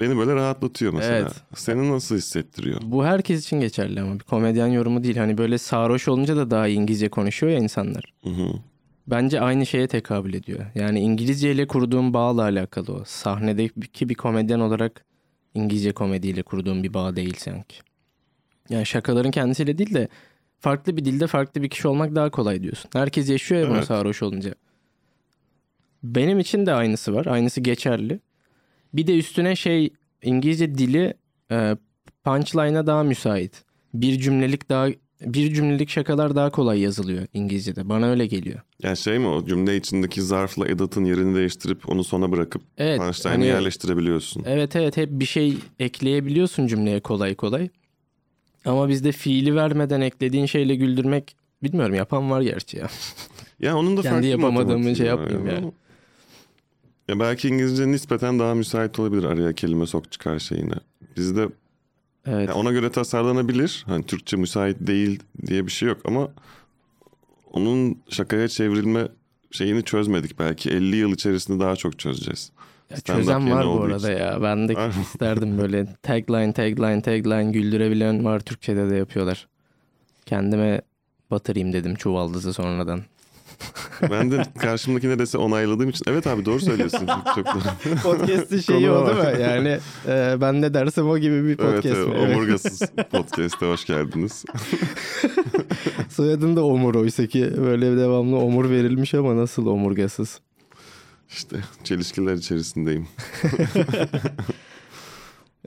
[0.01, 1.19] Beni böyle rahatlatıyor mesela.
[1.19, 1.33] Evet.
[1.55, 2.81] Seni nasıl hissettiriyor?
[2.85, 5.17] Bu herkes için geçerli ama bir komedyen yorumu değil.
[5.17, 8.05] Hani böyle sarhoş olunca da daha iyi İngilizce konuşuyor ya insanlar.
[8.25, 8.49] Hı hı.
[9.07, 10.67] Bence aynı şeye tekabül ediyor.
[10.75, 13.03] Yani İngilizce ile kurduğum bağla alakalı o.
[13.07, 15.05] Sahnedeki bir komedyen olarak
[15.55, 17.77] İngilizce komediyle kurduğum bir bağ değil sanki.
[18.69, 20.09] Yani şakaların kendisiyle değil de
[20.61, 22.91] farklı bir dilde farklı bir kişi olmak daha kolay diyorsun.
[22.93, 23.87] Herkes yaşıyor ya bunu Evet.
[23.87, 24.55] sarhoş olunca.
[26.03, 27.27] Benim için de aynısı var.
[27.27, 28.21] Aynısı geçerli.
[28.95, 29.91] Bir de üstüne şey
[30.23, 31.15] İngilizce dili
[31.51, 31.77] e,
[32.25, 33.65] punchline'a daha müsait.
[33.95, 34.89] Bir cümlelik daha
[35.21, 37.89] bir cümlelik şakalar daha kolay yazılıyor İngilizce'de.
[37.89, 38.61] Bana öyle geliyor.
[38.83, 42.99] Yani şey mi o cümle içindeki zarfla edatın yerini değiştirip onu sona bırakıp Evet.
[42.99, 44.43] punchline'ı hani- yerleştirebiliyorsun.
[44.47, 47.69] Evet evet hep bir şey ekleyebiliyorsun cümleye kolay kolay.
[48.65, 52.89] Ama bizde fiili vermeden eklediğin şeyle güldürmek bilmiyorum yapan var gerçi ya.
[53.61, 55.73] Ya onun da Kendi yapamadığımı şey var yapmayayım yani.
[57.09, 60.75] Ya belki İngilizce nispeten daha müsait olabilir araya kelime sok çıkar şeyine.
[61.17, 61.49] Bizde
[62.27, 62.51] Evet.
[62.55, 63.85] ona göre tasarlanabilir.
[63.87, 66.29] Hani Türkçe müsait değil diye bir şey yok ama
[67.53, 69.09] onun şakaya çevrilme
[69.51, 70.71] şeyini çözmedik belki.
[70.71, 72.53] 50 yıl içerisinde daha çok çözeceğiz.
[72.91, 74.23] Ya çözen var bu arada için.
[74.25, 74.43] ya.
[74.43, 79.49] Ben de isterdim böyle tagline tagline tagline güldürebilen var Türkçe'de de yapıyorlar.
[80.27, 80.81] Kendime
[81.31, 83.01] batırayım dedim çuvaldızı sonradan.
[84.11, 87.07] Ben de karşımdaki dese onayladığım için evet abi doğru söylüyorsun.
[87.35, 87.97] çok doğru.
[88.03, 89.43] Podcast'ın şeyi Konu o değil mi?
[89.43, 91.87] Yani e, ben ne dersem o gibi bir podcast.
[91.87, 92.15] evet, evet, mi?
[92.19, 92.37] Evet.
[92.37, 94.45] omurgasız podcast'e hoş geldiniz.
[96.09, 100.41] Soyadın da omur oysa ki böyle devamlı omur verilmiş ama nasıl omurgasız?
[101.29, 103.07] İşte çelişkiler içerisindeyim.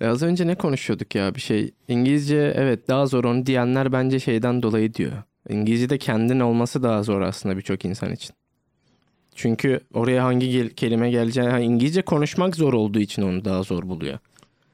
[0.01, 1.71] E, az önce ne konuşuyorduk ya bir şey.
[1.87, 5.23] İngilizce evet daha zor onu diyenler bence şeyden dolayı diyor.
[5.49, 8.35] İngilizce'de kendin olması daha zor aslında birçok insan için.
[9.35, 13.83] Çünkü oraya hangi gel- kelime geleceğini ha, İngilizce konuşmak zor olduğu için onu daha zor
[13.83, 14.19] buluyor.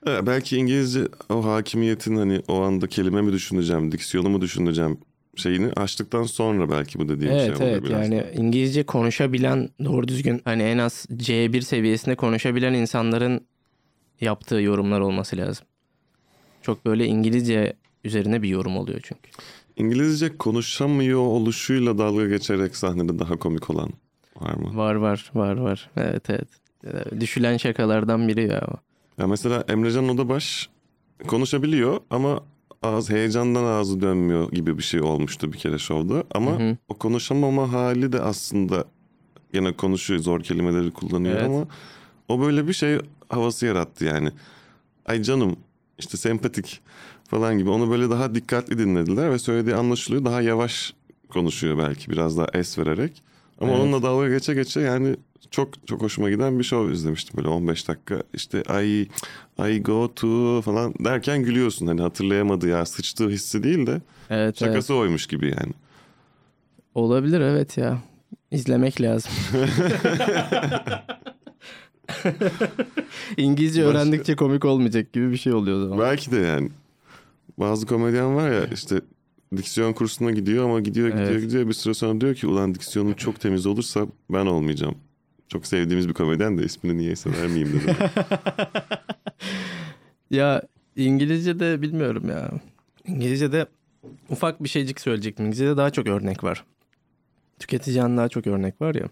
[0.06, 4.98] Evet, belki İngilizce o hakimiyetin hani o anda kelime mi düşüneceğim, diksiyonu mu düşüneceğim
[5.36, 7.92] şeyini açtıktan sonra belki bu dediğim Evet şey evet biraz.
[7.92, 13.42] yani İngilizce konuşabilen doğru düzgün hani en az C1 seviyesinde konuşabilen insanların
[14.22, 15.66] yaptığı yorumlar olması lazım.
[16.62, 19.32] Çok böyle İngilizce üzerine bir yorum oluyor çünkü.
[19.78, 23.90] İngilizce konuşamıyor oluşuyla dalga geçerek sahnede daha komik olan
[24.42, 24.78] var mı?
[24.78, 25.90] Var var var var.
[25.98, 26.48] Evet evet.
[27.20, 28.68] Düşülen şakalardan biri ya.
[29.18, 30.70] Ya mesela Emrecan Odabaş
[31.28, 32.44] konuşabiliyor ama
[32.82, 36.24] ağız heyecandan ağzı dönmüyor gibi bir şey olmuştu bir kere şovda.
[36.32, 36.78] Ama Hı hı.
[36.90, 38.86] o konuşamama hali de aslında
[39.54, 41.46] yine konuşuyor zor kelimeleri kullanıyor Evet.
[41.50, 41.68] ama
[42.28, 42.98] o böyle bir şey
[43.30, 44.30] havası yarattı yani.
[45.06, 45.56] Ay canım
[46.00, 46.82] işte sempatik
[47.28, 50.26] falan gibi onu böyle daha dikkatli dinlediler ve söylediği anlaşılıyor.
[50.26, 50.94] Daha yavaş
[51.30, 53.22] konuşuyor belki biraz daha es vererek.
[53.62, 53.82] Ama Evet.
[53.82, 55.16] onunla dalga geçe geçe yani
[55.52, 58.24] çok çok hoşuma giden bir show izlemiştim böyle 15 dakika.
[58.34, 59.08] İşte I,
[59.70, 61.88] I go to falan derken gülüyorsun.
[61.88, 64.58] Hani hatırlayamadı ya sıçtığı hissi değil de Evet, evet.
[64.60, 65.74] şakası oymuş gibi yani.
[66.96, 67.98] Olabilir evet ya.
[68.52, 69.32] İzlemek lazım.
[73.38, 76.00] İngilizce Başka- öğrendikçe komik olmayacak gibi bir şey oluyor o zaman.
[76.00, 76.70] Belki de yani.
[77.58, 79.02] Bazı komedyen var ya işte
[79.58, 81.42] diksiyon kursuna gidiyor ama gidiyor gidiyor Evet.
[81.42, 84.96] gidiyor bir süre sonra diyor ki ulan diksiyonum çok temiz olursa ben olmayacağım.
[85.48, 87.96] Çok sevdiğimiz bir komedyen de ismini niyeyse vermeyeyim dedim.
[90.32, 90.62] Ya
[90.96, 92.52] İngilizce'de bilmiyorum ya.
[93.08, 93.66] İngilizce'de
[94.30, 95.46] ufak bir şeycik söyleyecektim.
[95.46, 96.64] İngilizce'de daha çok örnek var.
[97.60, 99.06] Tüketiciden daha çok örnek var ya.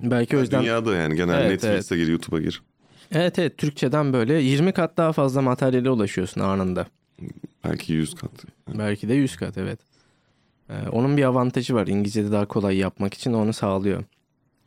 [0.00, 0.62] Belki o yüzden...
[0.62, 2.62] Dünyada yani genel Evet, Netflix'e gir YouTube'a gir.
[3.12, 6.86] Evet evet Türkçeden böyle 20 kat daha fazla materyale ulaşıyorsun anında.
[7.70, 8.30] Belki 100 kat.
[8.78, 9.80] Belki de 100 kat evet.
[10.70, 14.04] Ee, onun bir avantajı var İngilizce'de daha kolay yapmak için onu sağlıyor.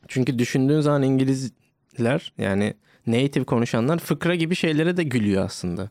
[0.07, 2.73] Çünkü düşündüğün zaman İngilizler yani
[3.07, 5.89] native konuşanlar fıkra gibi şeylere de gülüyor aslında.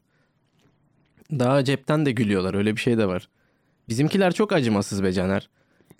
[1.32, 3.28] Daha cepten de gülüyorlar öyle bir şey de var.
[3.88, 5.48] Bizimkiler çok acımasız be Caner.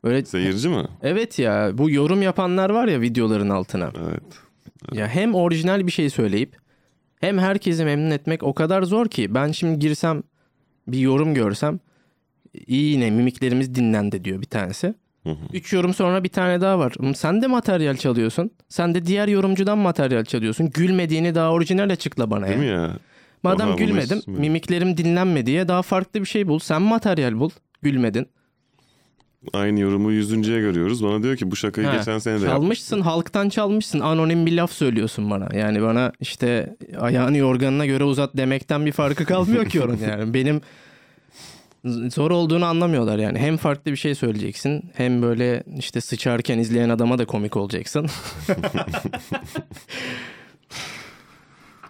[0.02, 0.84] Öyle Seyirci mi?
[1.02, 3.92] Evet ya bu yorum yapanlar var ya videoların altına.
[4.08, 4.22] Evet.
[4.92, 6.56] Ya hem orijinal bir şey söyleyip
[7.20, 10.22] hem herkesi memnun etmek o kadar zor ki ben şimdi girsem
[10.88, 11.80] bir yorum görsem
[12.66, 14.94] iyi yine mimiklerimiz dinlendi diyor bir tanesi.
[15.24, 15.36] Hı hı.
[15.52, 16.92] Üç yorum sonra bir tane daha var.
[17.00, 18.50] "Hı, Sen de materyal çalıyorsun.
[18.68, 20.70] Sen de diğer yorumcudan materyal çalıyorsun.
[20.70, 22.62] Gülmediğini daha orijinal açıkla bana Değil ya.
[22.62, 22.98] mi ya?
[23.42, 26.58] Madem bu gülmedim, mimiklerim dinlenmedi diye daha farklı bir şey bul.
[26.58, 27.50] Sen materyal bul.
[27.82, 28.26] Gülmedin.
[29.52, 31.04] Aynı yorumu yüzüncüye görüyoruz.
[31.04, 32.46] Bana diyor ki bu şakayı Ha, geçen sene de.
[32.46, 34.00] Çalmışsın, halktan çalmışsın.
[34.00, 35.48] Anonim bir laf söylüyorsun bana.
[35.56, 40.34] Yani bana işte ayağını yorganına göre uzat demekten bir farkı kalmıyor ki onun yani.
[40.38, 40.60] Benim
[42.10, 43.38] zor olduğunu anlamıyorlar yani.
[43.38, 48.06] Hem farklı bir şey söyleyeceksin hem böyle işte sıçarken izleyen adama da komik olacaksın.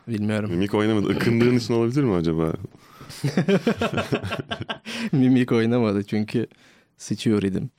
[0.08, 0.50] Bilmiyorum.
[0.50, 1.12] Mimik oynamadı.
[1.12, 2.52] Ikındığın için olabilir mi acaba?
[5.12, 6.46] Mimik oynamadı çünkü
[6.98, 7.70] sıçıyor idim.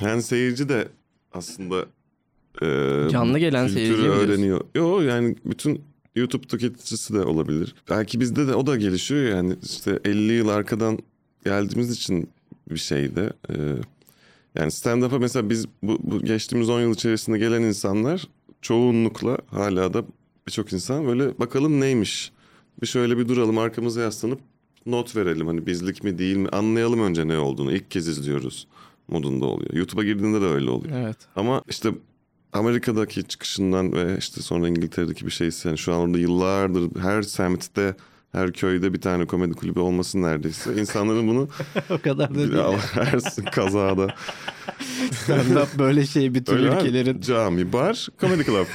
[0.00, 0.88] Yani seyirci de
[1.32, 1.86] aslında
[2.62, 4.60] e, Canlı gelen seyirci öğreniyor.
[4.74, 5.82] Yo yani bütün
[6.16, 7.74] YouTube tüketicisi de olabilir.
[7.90, 10.98] Belki bizde de o da gelişiyor yani işte 50 yıl arkadan
[11.44, 12.30] geldiğimiz için
[12.70, 13.32] bir şeyde.
[13.50, 13.54] E,
[14.54, 18.28] yani stand-up'a mesela biz bu, bu geçtiğimiz 10 yıl içerisinde gelen insanlar
[18.62, 20.04] çoğunlukla hala da
[20.46, 22.32] birçok insan böyle bakalım neymiş.
[22.82, 24.40] Bir şöyle bir duralım arkamıza yaslanıp
[24.86, 25.46] not verelim.
[25.46, 27.72] Hani bizlik mi değil mi anlayalım önce ne olduğunu.
[27.72, 28.66] İlk kez izliyoruz
[29.08, 29.72] modunda oluyor.
[29.72, 30.96] YouTube'a girdiğinde de öyle oluyor.
[30.96, 31.16] Evet.
[31.36, 31.90] Ama işte
[32.52, 37.96] Amerika'daki çıkışından ve işte sonra İngiltere'deki bir şeyse yani şu an orada yıllardır her semtte
[38.32, 40.80] her köyde bir tane komedi kulübü olmasın neredeyse.
[40.80, 41.48] İnsanların bunu
[41.90, 42.78] o kadar da değil.
[42.92, 43.20] her
[43.52, 44.14] kazada
[45.10, 48.66] Stand-up böyle şey bütün öyle ülkelerin cami, bar, komedi club.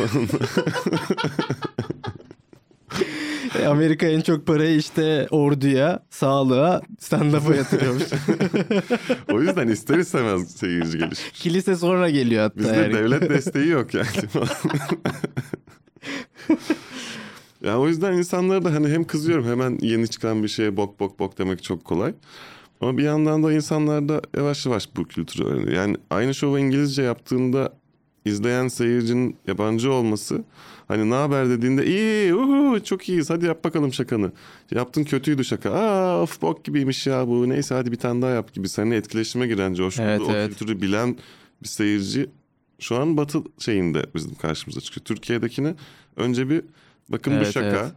[3.67, 8.03] Amerika en çok parayı işte orduya, sağlığa, stand-up'a yatırıyormuş.
[9.31, 11.31] o yüzden ister istemez seyirci gelişmiş.
[11.33, 12.59] Kilise sonra geliyor hatta.
[12.59, 12.93] Bizde yani.
[12.93, 14.07] devlet desteği yok yani.
[17.63, 21.19] ya o yüzden insanlara da hani hem kızıyorum hemen yeni çıkan bir şeye bok bok
[21.19, 22.13] bok demek çok kolay.
[22.81, 25.71] Ama bir yandan da insanlar da yavaş yavaş bu kültürü öğreniyor.
[25.71, 27.73] Yani aynı şovu İngilizce yaptığında
[28.25, 30.43] izleyen seyircinin yabancı olması
[30.89, 34.31] hani ne haber dediğinde iyi uhu, çok iyiyiz hadi yap bakalım şakanı.
[34.71, 35.71] Yaptın kötüydü şaka.
[35.71, 38.69] Aa of bok gibiymiş ya bu neyse hadi bir tane daha yap gibi.
[38.69, 40.49] Seninle etkileşime giren coşkulu Evet, o evet.
[40.49, 41.17] kültürü bilen
[41.63, 42.29] bir seyirci
[42.79, 45.05] şu an batı şeyinde bizim karşımıza çıkıyor.
[45.05, 45.75] Türkiye'dekine
[46.15, 46.61] önce bir
[47.09, 47.67] bakın bu Evet, şaka.
[47.67, 47.91] evet.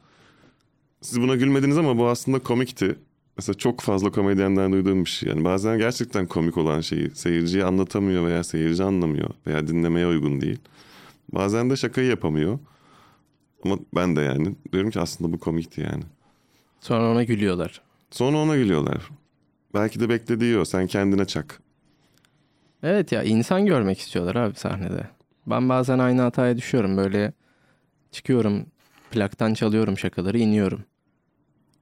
[1.01, 2.97] Siz buna gülmediniz ama bu aslında komikti.
[3.37, 5.29] Mesela çok fazla komedyenden duyduğum bir şey.
[5.29, 10.59] Yani bazen gerçekten komik olan şeyi seyirciye anlatamıyor veya seyirci anlamıyor veya dinlemeye uygun değil.
[11.33, 12.59] Bazen de şakayı yapamıyor.
[13.65, 16.03] Ama ben de yani diyorum ki aslında bu komikti yani.
[16.81, 17.81] Sonra ona gülüyorlar.
[18.11, 19.09] Sonra ona gülüyorlar.
[19.75, 20.65] Belki de beklediği o.
[20.65, 21.61] Sen kendine çak.
[22.83, 25.07] Evet ya insan görmek istiyorlar abi sahnede.
[25.47, 27.33] Ben bazen aynı hataya düşüyorum böyle
[28.11, 28.67] çıkıyorum
[29.11, 30.85] plaktan çalıyorum şakaları iniyorum.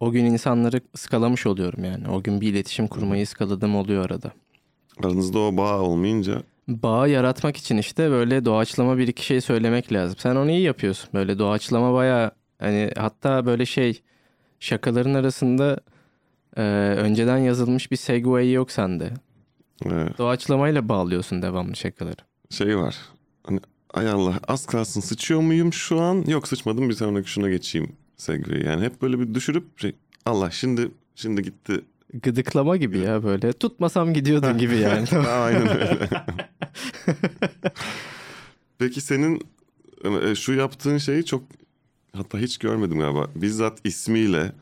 [0.01, 2.09] O gün insanları ıskalamış oluyorum yani.
[2.09, 4.33] O gün bir iletişim kurmayı ıskaladım oluyor arada.
[5.05, 10.17] Aranızda o bağ olmayınca Bağ yaratmak için işte böyle doğaçlama bir iki şey söylemek lazım.
[10.19, 11.11] Sen onu iyi yapıyorsun.
[11.15, 14.03] Böyle doğaçlama baya hani hatta böyle şey
[14.61, 15.81] şakaların arasında
[16.57, 16.63] e,
[16.99, 19.11] önceden yazılmış bir segue yok sende.
[19.87, 22.17] e, Doğaçlamayla bağlıyorsun devamlı şakaları.
[22.51, 22.97] şey var.
[23.45, 23.61] Hani
[23.95, 26.25] ay Allah az kalsın sıçıyor muyum şu an?
[26.29, 28.63] Yok sıçmadım bir sonraki şuna geçeyim segway.
[28.63, 29.93] Yani hep böyle bir düşürüp şey,
[30.27, 31.81] Allah şimdi şimdi gitti.
[32.23, 33.53] Gıdıklama gibi ya böyle.
[33.53, 35.09] Tutmasam gidiyordun gibi yani.
[35.29, 36.09] Aynen öyle.
[38.79, 39.43] Peki senin
[40.05, 41.43] e, şu yaptığın şeyi çok
[42.17, 43.27] hatta hiç görmedim galiba.
[43.35, 44.53] Bizzat ismiyle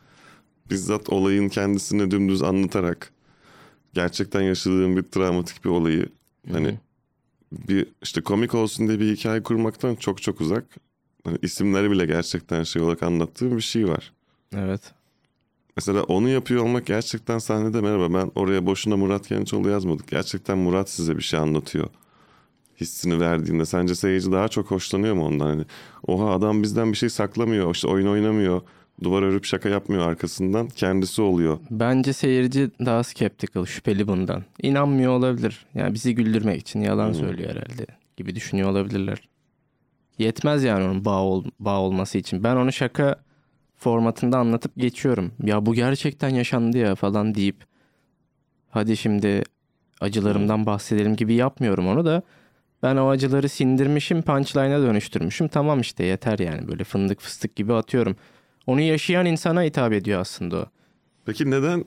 [0.71, 3.13] bizzat olayın kendisini dümdüz anlatarak
[3.95, 6.09] gerçekten yaşadığın bir travmatik bir olayı
[6.53, 6.79] hani
[7.53, 10.65] bir işte komik olsun diye bir hikaye kurmaktan çok çok uzak.
[11.25, 14.13] Hani isimleri bile gerçekten şey olarak anlattığım bir şey var.
[14.57, 14.98] evet.
[15.79, 20.09] Mesela onu yapıyor olmak gerçekten sahnede merhaba ben oraya boşuna Murat Gençoğlu yazmadık.
[20.09, 21.87] Gerçekten Murat size bir şey anlatıyor.
[22.81, 25.47] Hissini verdiğinde sence seyirci daha çok hoşlanıyor mu ondan?
[25.47, 25.65] Hani,
[26.07, 27.75] Oha adam bizden bir şey saklamıyor.
[27.75, 28.61] işte oyun oynamıyor.
[29.03, 30.69] Duvar örüp şaka yapmıyor arkasından.
[30.69, 31.59] Kendisi oluyor.
[31.71, 34.45] Bence seyirci daha skeptical, şüpheli bundan.
[34.63, 35.67] İnanmıyor olabilir.
[35.75, 37.15] Yani bizi güldürmek için yalan Hmm.
[37.15, 37.87] söylüyor herhalde
[38.17, 39.29] gibi düşünüyor olabilirler.
[40.19, 42.45] Yetmez yani onun bağ, ol- bağ olması için.
[42.45, 43.17] Ben onu şaka
[43.79, 45.33] formatında anlatıp geçiyorum.
[45.43, 47.65] Ya bu gerçekten yaşandı ya falan deyip
[48.71, 49.43] hadi şimdi
[50.01, 52.23] acılarımdan bahsedelim gibi yapmıyorum onu da.
[52.83, 55.49] Ben o acıları sindirmişim, punchline'a dönüştürmüşüm.
[55.49, 58.17] Tamam işte yeter yani böyle fındık fıstık gibi atıyorum.
[58.67, 60.67] Onu yaşayan insana hitap ediyor aslında o.
[61.27, 61.85] Peki neden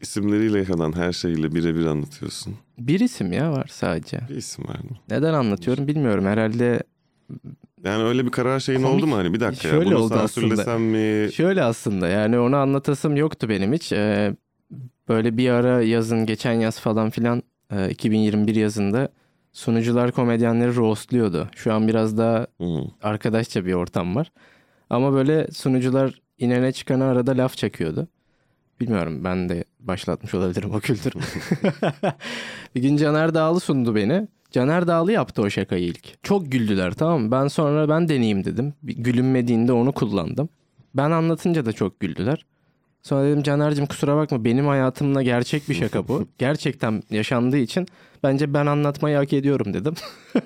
[0.00, 2.56] isimleriyle kalan her şeyle birebir anlatıyorsun?
[2.78, 4.20] Bir isim ya var sadece.
[4.30, 4.96] Bir isim var mı?
[5.10, 6.26] Neden anlatıyorum bilmiyorum.
[6.26, 6.82] Herhalde
[7.84, 8.96] Yani öyle bir karar şeyin Komik.
[8.96, 11.32] oldu mu hani bir dakika ya Şöyle bunu oldu sansürlesem mi?
[11.32, 13.92] şöyle aslında yani onu anlatasım yoktu benim hiç.
[13.92, 14.36] Ee,
[15.08, 19.08] böyle bir ara yazın geçen yaz falan filan e, 2021 yazında
[19.52, 21.48] sunucular komedyenleri roastluyordu.
[21.56, 22.66] Şu an biraz daha Hı.
[23.02, 24.32] arkadaşça bir ortam var.
[24.90, 28.08] Ama böyle sunucular inene çıkana arada laf çakıyordu.
[28.80, 31.14] Bilmiyorum ben de başlatmış olabilirim o kültürü.
[32.74, 34.28] bir gün Caner Dağlı sundu beni.
[34.50, 36.22] Caner Dağlı yaptı o şakayı ilk.
[36.22, 37.30] Çok güldüler tamam mı?
[37.30, 38.74] Ben sonra ben deneyeyim dedim.
[38.82, 40.48] Gülünmediğinde onu kullandım.
[40.94, 42.46] Ben anlatınca da çok güldüler.
[43.02, 46.28] Sonra dedim Caner'cim kusura bakma benim hayatımla gerçek bir şaka bu.
[46.38, 47.86] Gerçekten yaşandığı için
[48.22, 49.94] bence ben anlatmayı hak ediyorum dedim.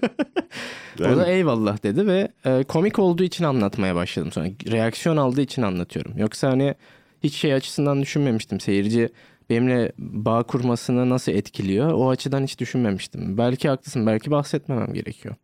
[1.01, 4.47] O da eyvallah dedi ve e, komik olduğu için anlatmaya başladım sonra.
[4.71, 6.19] Reaksiyon aldığı için anlatıyorum.
[6.19, 6.75] Yoksa hani
[7.23, 8.61] hiç şey açısından düşünmemiştim.
[8.61, 9.09] Seyirci
[9.53, 11.93] benimle bağ kurmasını nasıl etkiliyor?
[11.93, 13.39] O açıdan hiç düşünmemiştim.
[13.39, 14.07] Belki haklısın.
[14.07, 15.35] Belki bahsetmemem gerekiyor.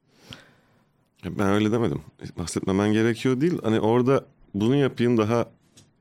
[1.25, 2.01] ben öyle demedim.
[2.38, 3.59] Bahsetmemen gerekiyor değil.
[3.62, 5.47] Hani orada bunu yapayım daha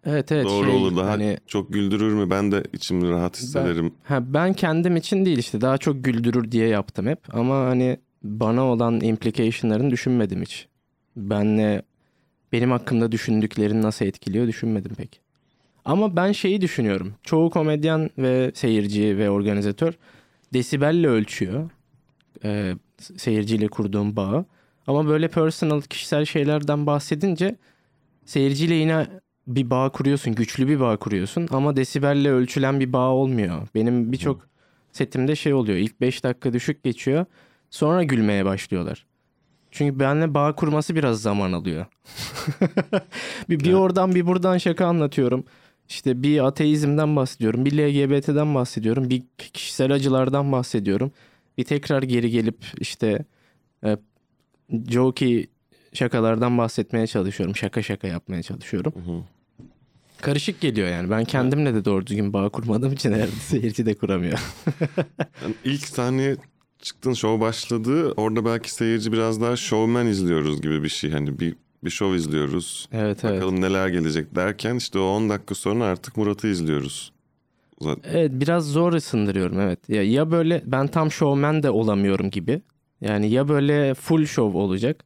[0.06, 0.46] Evet evet.
[0.46, 0.98] doğru şey, olur.
[0.98, 2.30] Daha hani, çok güldürür mü?
[2.30, 3.92] Ben de içimi rahat hissederim.
[4.04, 7.36] ha, ben kendim için değil işte daha çok güldürür diye yaptım hep.
[7.36, 10.68] Ama hani bana olan implication'larını düşünmedim hiç.
[11.16, 11.82] Benle
[12.52, 15.27] benim hakkımda düşündüklerini nasıl etkiliyor düşünmedim pek.
[15.88, 17.14] Ama ben şeyi düşünüyorum.
[17.24, 19.94] Çoğu komedyen ve seyirci ve organizatör
[20.54, 21.70] desibelle ölçüyor.
[22.44, 22.74] Ee,
[23.18, 24.46] seyirciyle kurduğum bağı.
[24.88, 27.56] Ama böyle personal, kişisel şeylerden bahsedince
[28.26, 29.08] seyirciyle yine
[29.48, 30.36] bir bağ kuruyorsun.
[30.36, 31.48] Güçlü bir bağ kuruyorsun.
[31.52, 33.68] Ama desibelle ölçülen bir bağ olmuyor.
[33.76, 34.48] Benim birçok
[34.92, 35.78] setimde şey oluyor.
[35.78, 37.26] İlk 5 dakika düşük geçiyor.
[37.70, 39.06] Sonra gülmeye başlıyorlar.
[39.72, 41.86] Çünkü benimle bağ kurması biraz zaman alıyor.
[43.50, 45.46] bir, bir oradan bir buradan şaka anlatıyorum.
[45.90, 47.66] İşte bir ateizmden bahsediyorum.
[47.66, 49.10] Bir LGBT'den bahsediyorum.
[49.10, 49.24] Bir
[49.54, 51.12] kişisel acılardan bahsediyorum.
[51.58, 53.26] Bir tekrar geri gelip işte
[53.84, 53.98] e,
[54.90, 55.48] jokey
[55.94, 57.56] şakalardan bahsetmeye çalışıyorum.
[57.56, 58.94] Şaka şaka yapmaya çalışıyorum.
[58.96, 59.24] Hı hı.
[60.22, 61.10] Karışık geliyor yani.
[61.10, 64.40] Ben kendimle de doğru düzgün bağ kurmadığım için herhalde seyirci de kuramıyor.
[65.44, 66.38] Yani ilk sahneye
[66.82, 68.12] çıktın show başladı.
[68.12, 71.12] Orada belki seyirci biraz daha showman izliyoruz gibi bir şey.
[71.12, 72.90] Hani bir bir show izliyoruz.
[72.92, 73.36] Evet evet.
[73.36, 77.12] Bakalım neler gelecek derken işte o 10 dakika sonra artık Murat'ı izliyoruz.
[77.82, 79.90] Zaten Evet biraz zor ısındırıyorum evet.
[79.90, 82.62] Ya, ya böyle ben tam showman de olamıyorum gibi.
[83.02, 85.04] Yani ya böyle full show olacak.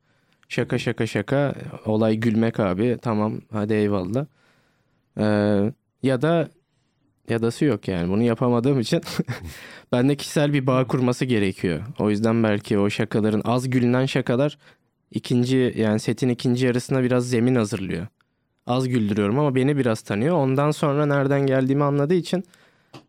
[0.50, 1.56] Şaka şaka şaka
[1.86, 4.26] olay gülmek abi tamam hadi eyvallah.
[5.18, 6.50] Ee, ya da
[7.30, 9.02] ya dası yok yani bunu yapamadığım için
[9.92, 11.82] bende kişisel bir bağ kurması gerekiyor.
[12.00, 14.58] O yüzden belki o şakaların az gülünen şakalar
[15.12, 18.08] ikinci yani setin ikinci yarısına biraz zemin hazırlıyor.
[18.68, 20.36] Az güldürüyorum ama beni biraz tanıyor.
[20.36, 22.44] Ondan sonra nereden geldiğimi anladığı için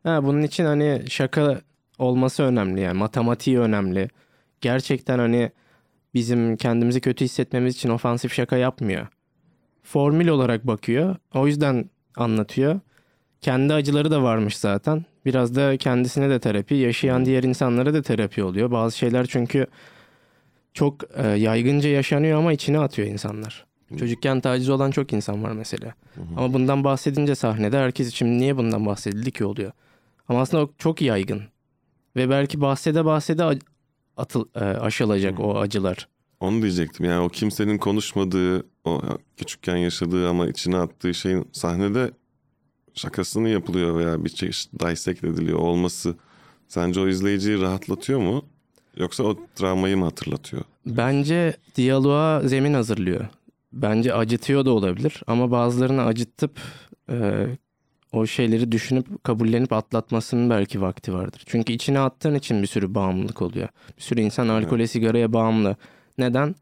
[0.03, 1.61] ha, bunun için hani şaka
[1.99, 4.09] olması önemli yani matematiği önemli.
[4.61, 5.53] Gerçekten hani
[6.15, 9.07] bizim kendimizi kötü hissetmemiz için ofansif şaka yapmıyor.
[9.83, 11.17] Formül olarak bakıyor.
[11.35, 12.81] O yüzden anlatıyor.
[13.41, 15.05] Kendi acıları da varmış zaten.
[15.25, 18.71] Biraz da kendisine de terapi, yaşayan diğer insanlara da terapi oluyor.
[18.71, 19.67] Bazı şeyler çünkü
[20.75, 23.67] çok e, yaygınca yaşanıyor ama içine atıyor insanlar.
[23.99, 25.95] Çocukken taciz olan çok insan var mesela.
[26.37, 29.73] Ama bundan bahsedince sahnede herkes için niye bundan bahsedildi ki oluyor.
[30.29, 31.43] Ama aslında o çok yaygın.
[32.17, 33.59] Ve belki bahsede bahsede
[34.17, 36.09] atıl, e, aşılacak o acılar.
[36.41, 39.03] Onu diyecektim yani o kimsenin konuşmadığı, o
[39.37, 42.11] küçükken yaşadığı ama içine attığı şeyin sahnede
[42.95, 46.17] şakasını yapılıyor veya bir çeşit dissect ediliyor olması
[46.69, 48.45] sence o izleyiciyi rahatlatıyor mu?
[48.97, 50.63] Yoksa o travmayı mı hatırlatıyor?
[50.87, 53.25] Bence diyaloğa zemin hazırlıyor.
[53.73, 56.61] Bence acıtıyor da olabilir ama bazılarını acıtıp
[57.11, 57.47] e,
[58.13, 61.43] o şeyleri düşünüp kabullenip atlatmasının belki vakti vardır.
[61.47, 63.69] Çünkü içine attığın için bir sürü bağımlılık oluyor.
[63.97, 65.77] Bir sürü insan alkole, sigaraya bağımlı.
[66.19, 66.55] Neden?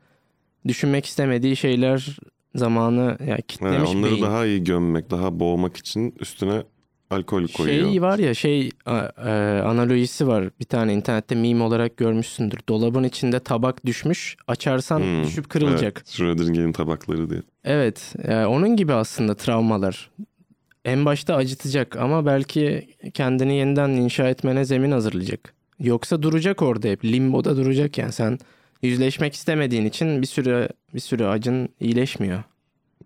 [0.69, 2.17] Düşünmek istemediği şeyler
[2.55, 4.23] zamanı ya Yani kitlemiş onları beyin.
[4.25, 6.63] daha iyi gömmek, daha boğmak için üstüne
[7.11, 7.91] alkol koyuyor.
[7.91, 9.31] Şey var ya şey e,
[9.65, 10.45] analojisi var.
[10.61, 12.59] Bir tane internette meme olarak görmüşsündür.
[12.69, 14.37] Dolabın içinde tabak düşmüş.
[14.49, 15.93] Açarsan Hmm, düşüp kırılacak.
[15.97, 17.41] Evet, Schrödinger'in tabakları diye.
[17.65, 20.11] Evet, e, onun gibi aslında travmalar.
[20.85, 25.55] En başta acıtacak ama belki kendini yeniden inşa etmene zemin hazırlayacak.
[25.79, 28.39] Yoksa duracak orada hep limboda duracak yani sen
[28.83, 32.43] yüzleşmek istemediğin için bir süre bir süre acın iyileşmiyor.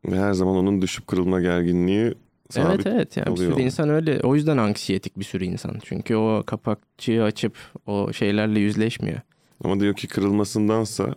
[0.08, 2.14] Ve her zaman onun düşüp kırılma gerginliği
[2.50, 2.86] sabit.
[2.86, 4.20] evet evet yani bir sürü insan öyle.
[4.22, 5.76] O yüzden anksiyetik bir sürü insan.
[5.84, 9.20] Çünkü o kapakçığı açıp o şeylerle yüzleşmiyor.
[9.64, 11.14] Ama diyor ki kırılmasındansa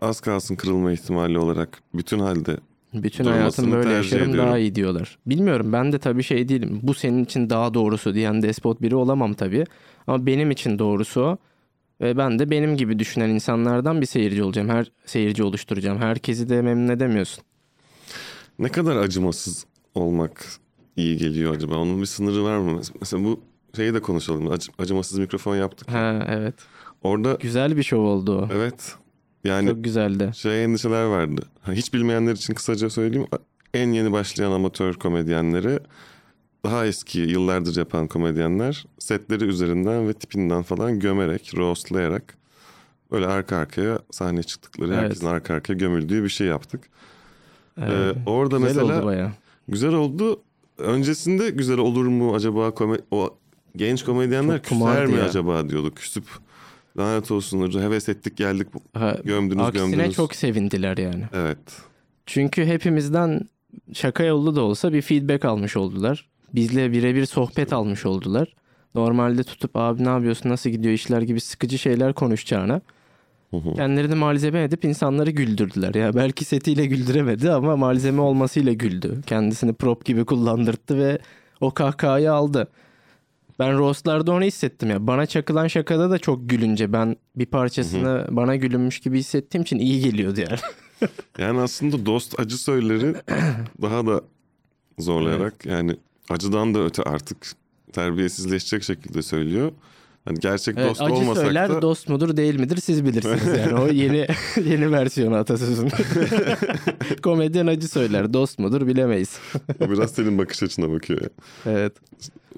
[0.00, 2.56] az kalsın kırılma ihtimali olarak bütün halde
[2.94, 4.48] Bütün hayatım böyle yaşarım ediyorum.
[4.50, 5.18] daha iyi diyorlar.
[5.26, 6.80] Bilmiyorum ben de tabii şey değilim.
[6.82, 9.64] Bu senin için daha doğrusu diyen despot biri olamam tabii.
[10.06, 11.38] Ama benim için doğrusu o.
[12.00, 14.68] Ve ben de benim gibi düşünen insanlardan bir seyirci olacağım.
[14.68, 15.98] Her seyirci oluşturacağım.
[15.98, 17.44] Herkesi de memnun edemiyorsun.
[18.60, 20.44] Ne kadar acımasız olmak
[20.96, 21.76] iyi geliyor acaba?
[21.76, 22.80] Onun bir sınırı var mı?
[23.00, 23.40] Mesela bu
[23.76, 24.46] şeyi de konuşalım.
[24.46, 25.90] Ac- acımasız mikrofon yaptık.
[25.90, 26.54] Ha evet.
[27.02, 28.48] Orada Güzel bir şov oldu o.
[28.54, 28.94] evet
[29.44, 30.30] yani Çok güzeldi.
[30.34, 31.42] şey endişeler vardı.
[31.62, 33.26] Ha, Hiç bilmeyenler için kısaca söyleyeyim.
[33.74, 35.78] En yeni başlayan amatör komedyenleri
[36.64, 42.34] daha eski yıllardır yapan komedyenler setleri üzerinden ve tipinden falan gömerek, roastlayarak
[43.10, 45.02] böyle arka arkaya sahne çıktıkları Evet.
[45.02, 46.80] herkesin arka arkaya gömüldüğü bir şey yaptık.
[47.78, 48.16] Evet.
[48.16, 49.32] Ee, orada Güzel mesela oldu baya.
[49.68, 50.40] güzel oldu.
[50.78, 53.34] Öncesinde güzel olur mu acaba kome- o
[53.76, 55.24] genç komedyenler küser mi ya.
[55.24, 55.96] acaba diyorduk.
[55.96, 56.24] Küsüp
[56.98, 60.16] lanet olsun heves ettik geldik Ha, gömdünüz aksine gömdünüz.
[60.16, 61.24] çok sevindiler yani.
[61.32, 61.58] Evet.
[62.26, 63.40] Çünkü hepimizden
[63.92, 66.28] şaka yollu da olsa bir feedback almış oldular.
[66.54, 68.54] Bizle birebir sohbet almış oldular.
[68.94, 72.80] Normalde tutup abi ne yapıyorsun nasıl gidiyor işler gibi sıkıcı şeyler konuşacağına.
[73.50, 75.94] Kendilerini malzeme edip insanları güldürdüler.
[75.94, 79.20] Ya belki setiyle güldüremedi ama malzeme olmasıyla güldü.
[79.26, 81.18] Kendisini prop gibi kullandırdı ve
[81.60, 82.68] o kahkahayı aldı.
[83.58, 85.06] Ben roastlarda onu hissettim ya.
[85.06, 90.00] Bana çakılan şakada da çok gülünce ben bir parçasını bana gülünmüş gibi hissettiğim için iyi
[90.02, 90.58] geliyordu yani.
[91.38, 93.14] Yani aslında dost acı söyleri
[93.82, 94.22] daha da
[94.98, 95.96] zorlayarak yani
[96.30, 97.52] acıdan da öte artık
[97.92, 99.72] terbiyesizleşecek şekilde söylüyor.
[100.24, 103.74] Hani gerçek Evet, dost acı olmasak söyler da dost mudur değil midir siz bilirsiniz yani
[103.74, 104.26] o yeni
[104.64, 105.88] yeni versiyonu atasözün.
[107.22, 109.38] Komedyen acı söyler dost mudur bilemeyiz.
[109.80, 111.20] o biraz senin bakış açına bakıyor.
[111.20, 111.28] ya.
[111.66, 111.92] Evet.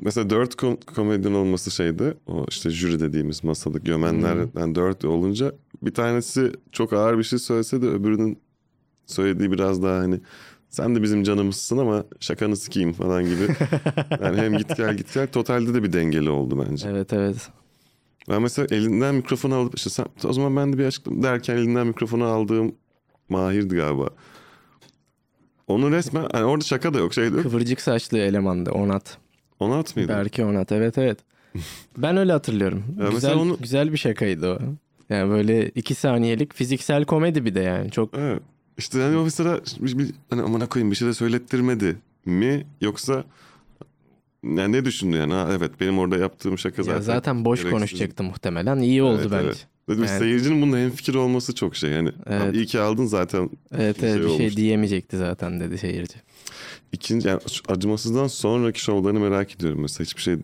[0.03, 2.15] Mesela dört kom- komedyen olması şeydi.
[2.27, 7.83] O işte jüri dediğimiz masada gömenlerden dört olunca bir tanesi çok ağır bir şey söylese
[7.83, 8.39] de öbürünün
[9.07, 10.21] söylediği biraz daha hani
[10.73, 13.43] sen de bizim canımızsın ama şakanı sikeyim falan gibi.
[14.23, 16.89] Yani hem git gel git gel totalde de bir dengeli oldu bence.
[16.89, 17.49] Evet evet.
[18.29, 21.87] Ben mesela elinden mikrofonu alıp işte sen, o zaman ben de bir açıklam derken elinden
[21.87, 22.75] mikrofonu aldığım
[23.29, 24.09] Mahir'di galiba.
[25.69, 27.43] Onu resmen hani orada şaka da yok şey de yok.
[27.43, 29.19] Kıvırcık saçlı elemandı Onat.
[29.61, 30.09] Onu at mıydı?
[30.09, 31.19] Berke Onat evet evet.
[31.97, 32.85] Ben öyle hatırlıyorum.
[33.01, 34.59] Ya güzel, onu- güzel bir şakaydı o.
[35.09, 37.91] Yani böyle iki saniyelik fiziksel komedi bir de yani.
[37.91, 38.43] Çok Evet.
[38.79, 39.61] İşte hani o mesela
[40.31, 41.97] hani amına koyayım bir şey de söylettirmedi
[42.27, 43.25] mi yoksa
[44.45, 46.97] yani ne düşündü yani ha, evet benim orada yaptığım şaka zaten.
[46.97, 47.79] ya zaten boş gereksiz.
[47.79, 48.79] konuşacaktı muhtemelen.
[48.79, 49.47] İyi oldu Evet, bence.
[49.47, 49.67] evet.
[49.89, 52.13] Dedim Yani- seyircinin bununla hemfikir olması çok şey yani.
[52.27, 52.55] Evet.
[52.55, 53.51] İyi ki aldın zaten.
[53.75, 56.15] Evet Bir evet şey bir şey diyemeyecekti zaten dedi seyirci.
[56.93, 60.37] İkinci yani acımasızdan sonraki şovlarını merak ediyorum mesela hiçbir şey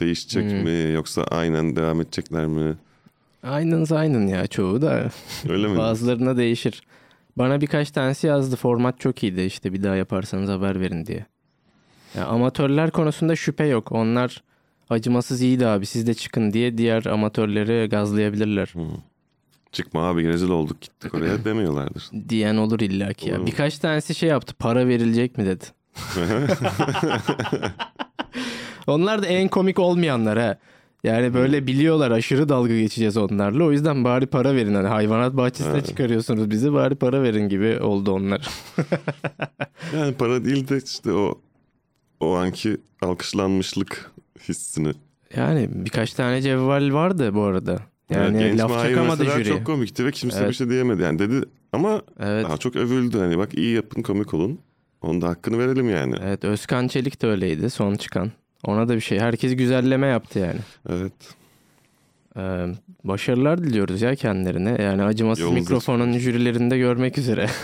[0.00, 0.58] değişecek Hmm.
[0.62, 2.74] mi yoksa aynen devam edecekler mi?
[3.42, 5.10] Aynen aynen ya çoğu da
[5.48, 5.78] Öyle mi?
[5.78, 6.82] bazılarına değişir.
[7.38, 11.26] Bana birkaç tanesi yazdı format çok iyiydi işte bir daha yaparsanız haber verin diye.
[12.16, 13.92] Ya amatörler konusunda şüphe yok.
[13.92, 14.42] Onlar
[14.90, 18.70] acımasız iyiydi abi siz de çıkın diye diğer amatörleri gazlayabilirler.
[18.74, 18.80] Hı.
[19.72, 22.10] Çıkma abi rezil olduk gittik oraya demiyorlardır.
[22.28, 23.36] Diyen olur illaki ya.
[23.36, 23.46] Olur?
[23.46, 25.64] Birkaç tanesi şey yaptı para verilecek mi dedi.
[28.86, 30.58] Onlar da en komik olmayanlar ha.
[31.04, 33.64] Yani böyle biliyorlar aşırı dalga geçeceğiz onlarla.
[33.64, 34.74] O yüzden bari para verin.
[34.74, 35.86] Hani hayvanat bahçesine Evet.
[35.86, 38.48] çıkarıyorsunuz bizi bari para verin gibi oldu onlar.
[39.96, 41.40] Yani para değil de işte o
[42.20, 44.10] o anki alkışlanmışlık
[44.48, 44.92] hissini.
[45.36, 47.78] Yani birkaç tane cevval vardı bu arada.
[48.10, 49.44] Yani Genç laf çakamadı jüri.
[49.48, 50.48] çok komikti ve kimse Evet.
[50.50, 51.02] bir şey diyemedi.
[51.02, 52.44] Yani dedi ama Evet.
[52.44, 53.18] daha çok övüldü.
[53.18, 54.58] Hani bak iyi yapın komik olun.
[55.02, 56.14] Onun da hakkını verelim yani.
[56.24, 58.30] Evet Özkan Çelik de öyleydi son çıkan.
[58.66, 59.18] Ona da bir şey.
[59.18, 60.60] Herkes güzelleme yaptı yani.
[60.88, 61.12] Evet.
[62.36, 62.66] Ee,
[63.04, 64.82] başarılar diliyoruz ya kendilerine.
[64.82, 67.46] Yani acımasız Yolunuz mikrofonun jürilerinde görmek üzere.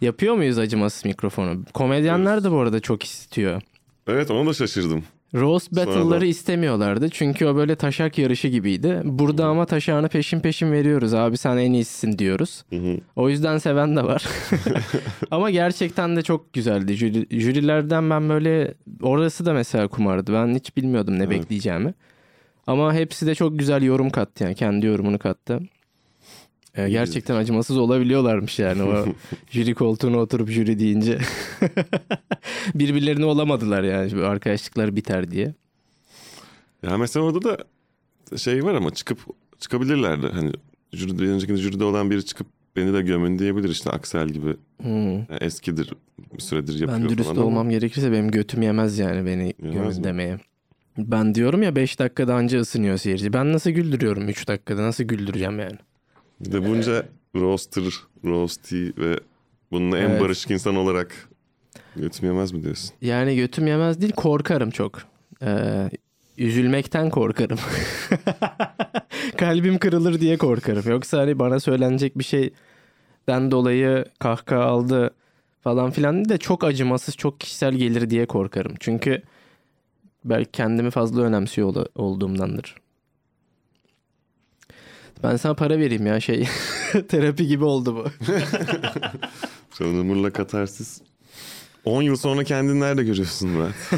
[0.00, 1.64] Yapıyor muyuz acımasız mikrofonu?
[1.74, 3.62] Komedyenler de bu arada çok istiyor.
[4.06, 5.04] Evet ona da şaşırdım.
[5.32, 7.08] Sonra battle'ları istemiyorlardı.
[7.08, 9.00] Çünkü o böyle taşak yarışı gibiydi.
[9.04, 11.14] Burada ama taşağını peşin peşin veriyoruz.
[11.14, 12.64] Abi sen en iyisisin diyoruz.
[12.70, 12.98] Hı hı.
[13.16, 14.24] O yüzden seven de var.
[15.30, 16.94] Ama gerçekten de çok güzeldi.
[16.94, 20.32] Jüri, jürilerden ben böyle orası da mesela kumardı.
[20.32, 21.30] Ben hiç bilmiyordum ne Evet.
[21.30, 21.94] bekleyeceğimi.
[22.66, 25.60] Ama hepsi de çok güzel yorum kattı yani kendi yorumunu kattı.
[26.78, 29.06] İyi gerçekten acımasız olabiliyorlarmış yani o
[29.50, 31.18] jüri koltuğuna oturup jüri deyince.
[32.74, 35.54] Birbirlerini olamadılar yani Böyle arkadaşlıkları biter diye.
[36.82, 37.64] Ya mesela orada da
[38.38, 39.18] şey var ama çıkıp
[39.58, 40.26] çıkabilirlerdi.
[40.26, 40.52] Hani
[40.92, 42.46] jüride, önceki jüride olan biri çıkıp
[42.76, 44.56] beni de gömün diyebilir işte Aksel gibi.
[44.82, 45.12] Hmm.
[45.12, 45.92] Yani eskidir
[46.34, 49.74] bir süredir yapıyor Ben dürüst falan ama- olmam gerekirse benim götüm yemez yani beni Yemez
[49.74, 50.04] gömün mi?
[50.04, 50.38] demeye.
[50.98, 53.32] Ben diyorum ya 5 dakikada anca ısınıyor seyirci.
[53.32, 55.76] Ben nasıl güldürüyorum 3 dakikada nasıl güldüreceğim yani.
[56.40, 57.84] Bir de bunca roaster,
[58.24, 59.20] roasty ve
[59.72, 60.20] bununla en Evet.
[60.20, 61.28] barışık insan olarak
[61.96, 62.90] götüm yemez mi diyorsun?
[63.02, 65.02] Yani götüm yemez değil korkarım çok.
[65.42, 65.90] Ee,
[66.38, 67.58] üzülmekten korkarım.
[69.38, 70.90] Kalbim kırılır diye korkarım.
[70.90, 75.14] Yoksa hani bana söylenecek bir şeyden dolayı kahkaha aldı
[75.60, 78.72] falan filan de çok acımasız çok kişisel gelir diye korkarım.
[78.80, 79.22] Çünkü
[80.24, 82.74] belki kendimi fazla önemsiyor ol- olduğumdandır.
[85.22, 86.48] Ben sana para vereyim ya şey
[87.08, 88.04] terapi gibi oldu bu.
[89.78, 91.00] Canımurla katarsis.
[91.84, 93.74] 10 yıl sonra kendini nerede görüyorsun Murat?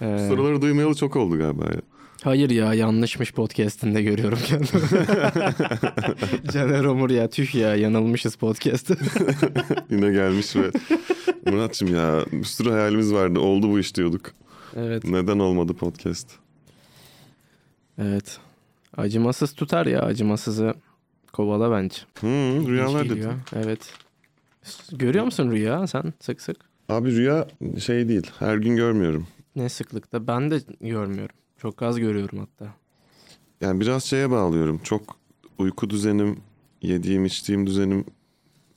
[0.00, 1.80] Ee, Soruları duymayalı çok oldu galiba ya.
[2.22, 4.82] Hayır ya yanlışmış podcast'inde görüyorum kendimi.
[6.52, 8.96] Caner Omur ya tüh ya yanılmışız podcast'ı.
[9.90, 10.70] Yine gelmiş ve
[11.46, 13.40] Muratçım ya bir sürü hayalimiz vardı.
[13.40, 14.32] Oldu bu iş diyorduk.
[14.76, 15.04] evet.
[15.04, 16.28] Neden olmadı podcast?
[17.98, 18.38] Evet.
[18.96, 20.74] Acımasız tutar ya acımasızı
[21.32, 21.96] kovala bence.
[22.20, 23.28] Hmm, rüyalar dedi.
[23.56, 23.92] Evet.
[24.92, 26.56] Görüyor musun rüya sen sık sık?
[26.88, 28.30] Abi rüya şey değil.
[28.38, 29.26] Her gün görmüyorum.
[29.56, 30.26] Ne sıklıkta?
[30.26, 31.36] Ben de görmüyorum.
[31.58, 32.74] Çok az görüyorum hatta.
[33.60, 34.80] Yani biraz şeye bağlıyorum.
[34.84, 35.16] Çok
[35.58, 36.40] uyku düzenim,
[36.82, 38.04] yediğim içtiğim düzenim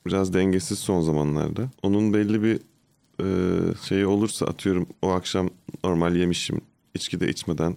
[0.06, 1.70] biraz dengesiz son zamanlarda.
[1.82, 2.60] Onun belli bir
[3.20, 3.26] e,
[3.82, 5.50] şeyi olursa atıyorum o akşam
[5.84, 6.60] normal yemişim.
[6.94, 7.76] içki de içmeden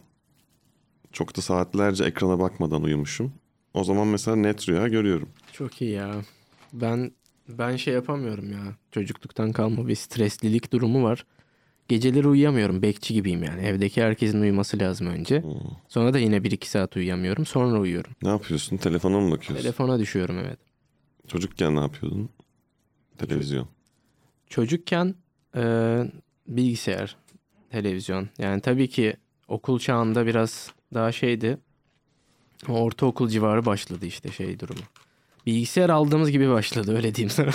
[1.12, 3.34] çok da saatlerce ekrana bakmadan uyumuşum.
[3.74, 5.30] O zaman mesela net rüya görüyorum.
[5.54, 6.16] Çok iyi ya.
[6.74, 7.12] Ben
[7.50, 8.76] ben şey yapamıyorum ya.
[8.92, 11.26] Çocukluktan kalma bir streslilik durumu var.
[11.88, 12.82] Geceleri uyuyamıyorum.
[12.82, 13.62] Bekçi gibiyim yani.
[13.62, 15.44] Evdeki herkesin uyuması lazım önce.
[15.44, 15.52] Hmm.
[15.88, 17.46] Sonra da yine 1-2 saat uyuyamıyorum.
[17.46, 18.12] Sonra uyuyorum.
[18.22, 18.78] Ne yapıyorsun?
[18.78, 19.64] Telefona mı bakıyorsun?
[19.64, 20.60] Telefona düşüyorum evet.
[21.28, 22.30] Çocukken ne yapıyordun?
[23.18, 23.68] Televizyon.
[24.50, 25.16] Çocukken
[25.56, 25.64] e,
[26.48, 27.18] bilgisayar,
[27.70, 28.30] televizyon.
[28.38, 29.14] Yani tabii ki
[29.48, 31.58] okul çağında biraz daha şeydi.
[32.68, 34.82] Ortaokul civarı başladı işte şey durumu.
[35.46, 37.52] Bilgisayar aldığımız gibi başladı öyle diyeyim sana.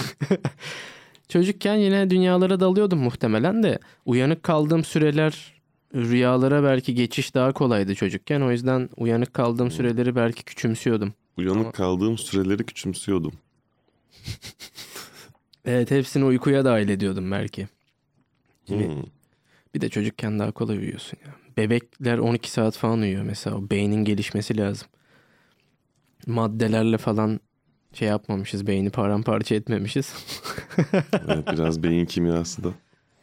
[1.29, 3.79] Çocukken yine dünyalara dalıyordum muhtemelen de.
[4.07, 5.55] Uyanık kaldığım süreler
[5.95, 8.41] rüyalara belki geçiş daha kolaydı çocukken.
[8.41, 11.15] O yüzden uyanık kaldığım süreleri belki küçümsüyordum.
[11.37, 13.33] Uyanık Ama- kaldığım süreleri küçümsüyordum.
[15.69, 17.69] Evet hepsini uykuya dahil ediyordum belki.
[18.67, 18.87] Gibi.
[18.87, 19.03] Hmm.
[19.75, 21.35] Bir de çocukken daha kolay uyuyorsun ya.
[21.57, 23.57] Bebekler 12 saat falan uyuyor mesela.
[23.57, 24.89] O beynin gelişmesi lazım.
[26.27, 27.41] Maddelerle falan
[27.93, 28.67] şey yapmamışız.
[28.67, 30.15] Beyni paramparça etmemişiz.
[31.29, 32.69] Evet, biraz beyin kimyası da.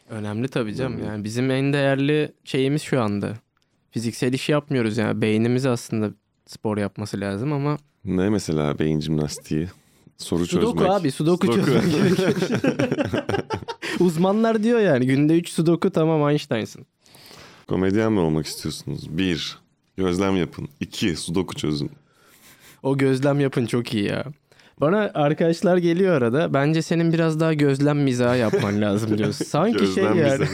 [0.10, 1.04] Önemli tabii canım.
[1.06, 3.34] Yani bizim en değerli şeyimiz şu anda.
[3.92, 5.22] Fiziksel iş yapmıyoruz yani.
[5.22, 6.12] Beynimiz aslında
[6.46, 9.68] spor yapması lazım ama Ne mesela beyin jimnastiği?
[10.18, 10.92] Soru sudoku çözmek.
[10.92, 11.66] abi sudoku, Sudoku.
[11.66, 12.20] çözmek.
[14.00, 16.86] Uzmanlar diyor yani günde 3 sudoku tamam Einstein'sın.
[17.68, 19.18] Komedyen mi olmak istiyorsunuz?
[19.18, 19.58] Bir,
[19.98, 20.68] gözlem yapın.
[20.80, 21.92] İki, sudoku çözün.
[22.84, 24.26] O gözlem yapın çok iyi ya.
[24.82, 26.54] Bana arkadaşlar geliyor arada.
[26.54, 29.46] Bence senin biraz daha gözlem mizahı yapman lazım diyorsun.
[29.50, 30.46] Sanki Gözlem şey yani.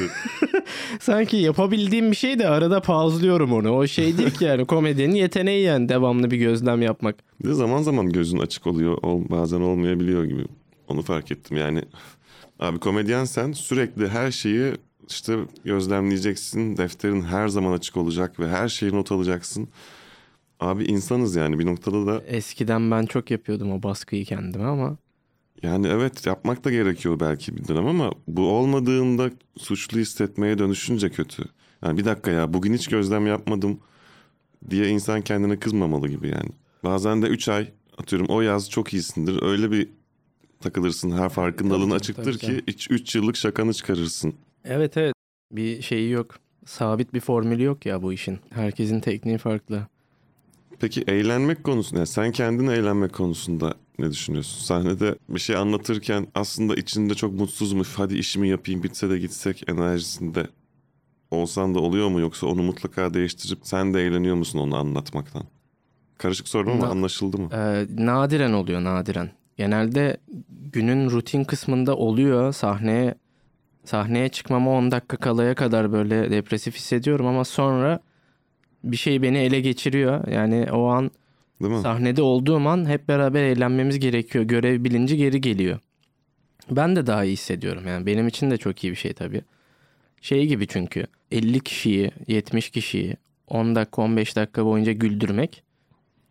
[0.99, 3.72] Sanki yapabildiğim bir şey de arada pauzluyorum onu.
[3.72, 7.16] O şey değil ki yani komedyenin yeteneği yani devamlı bir gözlem yapmak.
[7.43, 8.97] Bir de zaman zaman gözün açık oluyor.
[9.01, 10.45] ol- bazen olmayabiliyor gibi.
[10.88, 11.57] Onu fark ettim.
[11.57, 11.82] Yani
[12.60, 14.74] abi komedyen sen sürekli her şeyi
[15.12, 16.78] işte gözlemleyeceksin.
[16.78, 19.70] Defterin her zaman açık olacak ve her şeyi not alacaksın.
[20.60, 24.97] Abi insanız yani bir noktada da Eskiden ben çok yapıyordum o baskıyı kendime ama
[25.64, 31.43] yani evet yapmak da gerekiyor belki bir dönem ama bu olmadığında suçlu hissetmeye dönüşünce kötü.
[31.84, 33.80] Yani bir dakika ya bugün hiç gözlem yapmadım
[34.70, 36.49] diye insan kendine kızmamalı gibi yani.
[36.84, 39.43] Bazen de 3 ay atıyorum o yaz çok iyisindir.
[39.43, 39.89] Öyle bir
[40.60, 44.34] takılırsın her farkındalığın açıktır ki 3 yıllık şakanı çıkarırsın.
[44.66, 45.14] Evet evet
[45.51, 46.36] bir şeyi yok.
[46.66, 48.39] Sabit bir formülü yok ya bu işin.
[48.49, 49.88] Herkesin tekniği farklı.
[50.80, 54.60] Peki eğlenmek konusunda sen kendin eğlenmek konusunda ne düşünüyorsun?
[54.64, 60.47] Sahnede bir şey anlatırken aslında içinde çok mutsuzmuş hadi işimi yapayım bitse de gitsek enerjisinde
[61.32, 65.43] olsan da oluyor mu yoksa onu mutlaka değiştirip sen de eğleniyor musun onu anlatmaktan?
[66.18, 67.49] Karışık sorum ama Na- anlaşıldı mı?
[67.53, 69.32] Ee, nadiren oluyor nadiren.
[69.57, 70.18] Genelde
[70.74, 73.16] günün rutin kısmında oluyor sahneye
[73.89, 77.99] sahneye çıkmama 10 dakika kalaya kadar böyle depresif hissediyorum ama sonra
[78.83, 80.27] bir şey beni ele geçiriyor.
[80.27, 81.11] Yani o an
[81.61, 81.81] Değil mi?
[81.81, 84.43] sahnede olduğum an hep beraber eğlenmemiz gerekiyor.
[84.43, 85.79] Görev bilinci geri geliyor.
[86.71, 87.83] Ben de daha iyi hissediyorum.
[87.87, 89.41] Yani benim için de çok iyi bir şey tabii.
[90.21, 93.15] Şey gibi çünkü 50 kişiyi, 70 kişiyi
[93.47, 95.63] 10 dakika 15 dakika boyunca güldürmek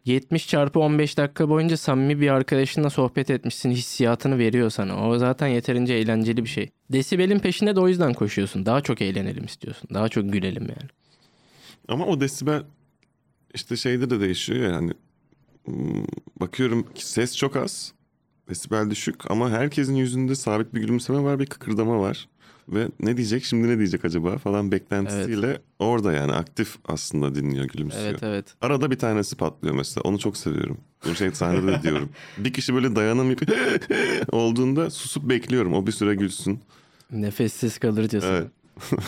[0.08, 5.08] 70 çarpı 15 dakika boyunca samimi bir arkadaşınla sohbet etmişsin hissiyatını veriyor sana.
[5.08, 6.70] O zaten yeterince eğlenceli bir şey.
[6.92, 8.66] Desibelin peşinde de o yüzden koşuyorsun.
[8.66, 9.90] Daha çok eğlenelim istiyorsun.
[9.94, 10.90] Daha çok gülelim yani.
[11.88, 12.62] Ama o desibel
[13.54, 14.92] işte şeyde de değişiyor ya yani.
[15.64, 16.04] Hmm,
[16.40, 17.92] Bakıyorum ki ses çok az.
[18.48, 22.28] Desibel düşük ama herkesin yüzünde sabit bir gülümseme var, bir kıkırdama var.
[22.68, 28.04] Ve ne diyecek şimdi ne diyecek acaba falan beklentisiyle orada yani aktif aslında dinliyor gülümsüyor.
[28.04, 28.54] Evet evet.
[28.60, 30.78] Arada bir tanesi patlıyor mesela onu çok seviyorum.
[31.06, 32.08] Bu şey sahnede de diyorum.
[32.38, 33.42] Bir kişi böyle dayanamayıp
[34.32, 36.60] olduğunda susup bekliyorum o bir süre gülsün.
[37.10, 38.30] Nefessiz kalırcasına.
[38.30, 38.48] Evet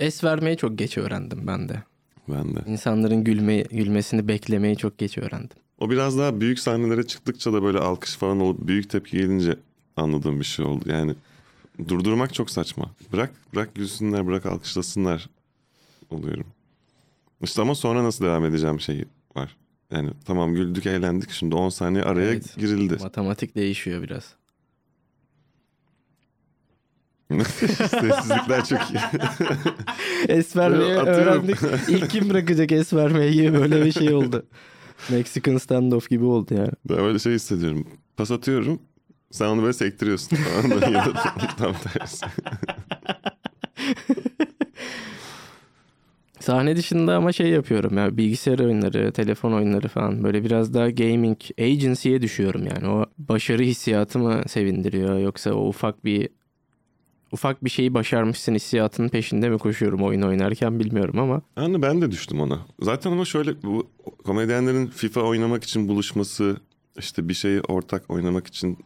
[0.00, 1.82] Es vermeyi çok geç öğrendim ben de.
[2.28, 2.60] ben de.
[2.66, 5.56] İnsanların gülme, gülmesini beklemeyi çok geç öğrendim.
[5.80, 9.56] O biraz daha büyük sahnelere çıktıkça da böyle alkış falan olup büyük tepki gelince
[9.96, 10.84] anladığım bir şey oldu.
[10.86, 11.14] Yani
[11.88, 12.90] durdurmak çok saçma.
[13.12, 15.28] Bırak bırak gülsünler bırak alkışlasınlar
[16.10, 16.46] oluyorum.
[17.42, 19.04] İşte ama sonra nasıl devam edeceğim şeyi
[19.36, 19.56] var.
[19.90, 22.56] Yani tamam güldük eğlendik şimdi 10 saniye araya Evet.
[22.56, 22.96] girildi.
[23.00, 24.34] Matematik değişiyor biraz.
[27.78, 29.00] Sessizlikler çok iyi.
[30.28, 31.56] Es vermeyi öğrendik.
[31.88, 34.46] İlk kim bırakacak es vermeyi gibi böyle bir şey oldu.
[35.10, 36.70] Mexican standoff gibi oldu yani.
[36.88, 37.86] Ben böyle şey hissediyorum.
[38.16, 38.78] Pas atıyorum.
[39.30, 40.36] Sen onu böyle sektiriyorsun.
[40.36, 41.12] Falan da ya da
[41.58, 42.26] tam tersi.
[46.40, 51.38] Sahne dışında ama şey yapıyorum ya bilgisayar oyunları, telefon oyunları falan böyle biraz daha gaming
[51.60, 52.88] agency'ye düşüyorum yani.
[52.88, 56.28] O başarı hissiyatı mı sevindiriyor yoksa o ufak bir
[57.32, 62.10] ufak bir şeyi başarmışsın hissiyatının peşinde mi koşuyorum oyun oynarken bilmiyorum ama Yani ben de
[62.10, 62.58] düştüm ona.
[62.80, 63.90] Zaten ama şöyle bu
[64.24, 66.56] komedyenlerin FIFA oynamak için buluşması,
[66.98, 68.78] işte bir şeyi ortak oynamak için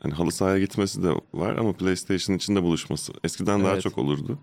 [0.00, 3.12] hani halı sahaya gitmesi de var ama PlayStation için de buluşması.
[3.24, 3.82] Eskiden daha Evet.
[3.82, 4.38] çok olurdu.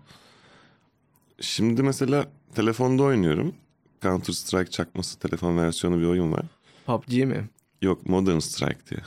[1.40, 3.54] Şimdi mesela telefonda oynuyorum.
[4.02, 6.42] Counter Strike çakması telefon versiyonu bir oyun var.
[6.86, 7.48] PUBG mi?
[7.82, 9.00] Yok Modern Strike diye.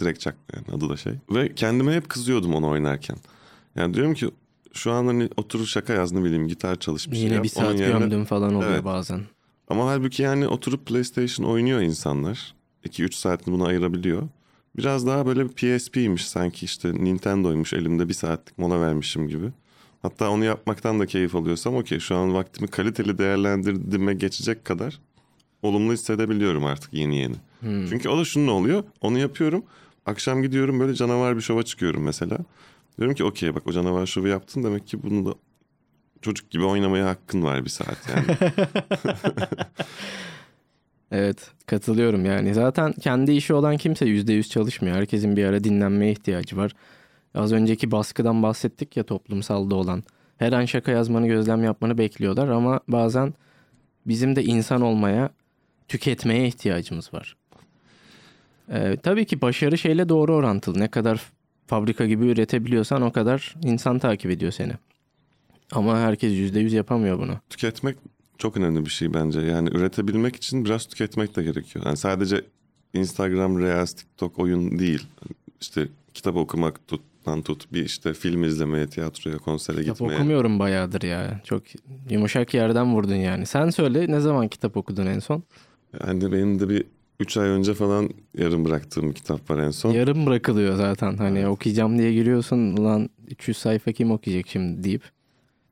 [0.00, 1.12] Direkt çak yani adı da şey.
[1.30, 3.16] Ve kendime hep kızıyordum onu oynarken.
[3.76, 4.30] Yani diyorum ki
[4.72, 7.44] şu an hani otur şaka yaz ne bileyim gitar çalış bir şey Yine yap.
[7.44, 8.84] bir Onun saat yerine- gömdüm falan oluyor Evet.
[8.84, 9.20] bazen.
[9.68, 12.54] Ama halbuki yani oturup PlayStation oynuyor insanlar.
[12.84, 14.28] 2-3 saatini buna ayırabiliyor.
[14.76, 19.46] Biraz daha böyle bir PSP'ymiş sanki işte Nintendo'ymuş elimde bir saatlik mola vermişim gibi.
[20.02, 25.00] Hatta onu yapmaktan da keyif alıyorsam okey şu an vaktimi kaliteli değerlendirdiğime geçecek kadar
[25.62, 27.34] olumlu hissedebiliyorum artık yeni yeni.
[27.60, 27.88] Hmm.
[27.88, 29.64] Çünkü o da şunun oluyor onu yapıyorum
[30.08, 32.38] akşam gidiyorum böyle canavar bir şova çıkıyorum mesela.
[32.98, 35.34] Diyorum ki okey bak o canavar şovu yaptın demek ki bunu da
[36.22, 38.26] çocuk gibi oynamaya hakkın var bir saat yani.
[41.12, 42.54] Evet katılıyorum yani.
[42.54, 44.96] Zaten kendi işi olan kimse %100 çalışmıyor.
[44.96, 46.72] Herkesin bir ara dinlenmeye ihtiyacı var.
[47.34, 50.02] Az önceki baskıdan bahsettik ya toplumsalda olan.
[50.38, 53.34] Her an şaka yazmanı, gözlem yapmanı bekliyorlar ama bazen
[54.06, 55.30] bizim de insan olmaya,
[55.88, 57.36] tüketmeye ihtiyacımız var.
[58.72, 60.80] Ee, tabii ki başarı şeyle doğru orantılı.
[60.80, 61.22] Ne kadar
[61.66, 64.72] fabrika gibi üretebiliyorsan o kadar insan takip ediyor seni.
[65.72, 67.40] Ama herkes %100 yapamıyor bunu.
[67.50, 67.96] tüketmek
[68.38, 69.40] çok önemli bir şey bence.
[69.40, 71.84] Yani üretebilmek için biraz tüketmek de gerekiyor.
[71.86, 72.44] Yani sadece
[72.94, 75.06] Instagram, Reels, TikTok oyun değil.
[75.60, 80.14] İşte kitap okumak tuttan tut bir işte film izlemeye, tiyatroya, konsere Kitap gitmeye.
[80.16, 81.40] okumuyorum bayağıdır ya.
[81.44, 81.62] Çok
[82.10, 83.46] yumuşak yerden vurdun yani.
[83.46, 85.42] Sen söyle ne zaman kitap okudun en son?
[86.06, 86.84] Yani benim de bir
[87.20, 89.92] 3 ay önce falan yarım bıraktığım kitap var en son.
[89.92, 91.16] Yarım bırakılıyor zaten.
[91.16, 92.76] Hani okuyacağım diye giriyorsun.
[92.76, 95.02] Ulan 300 sayfa kim okuyacak şimdi deyip.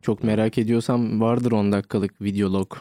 [0.06, 2.76] Çok merak ediyorsam vardır 10 dakikalık videolog.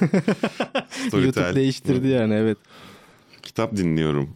[1.12, 2.58] YouTube değiştirdi yani evet.
[3.42, 4.30] Kitap dinliyorum.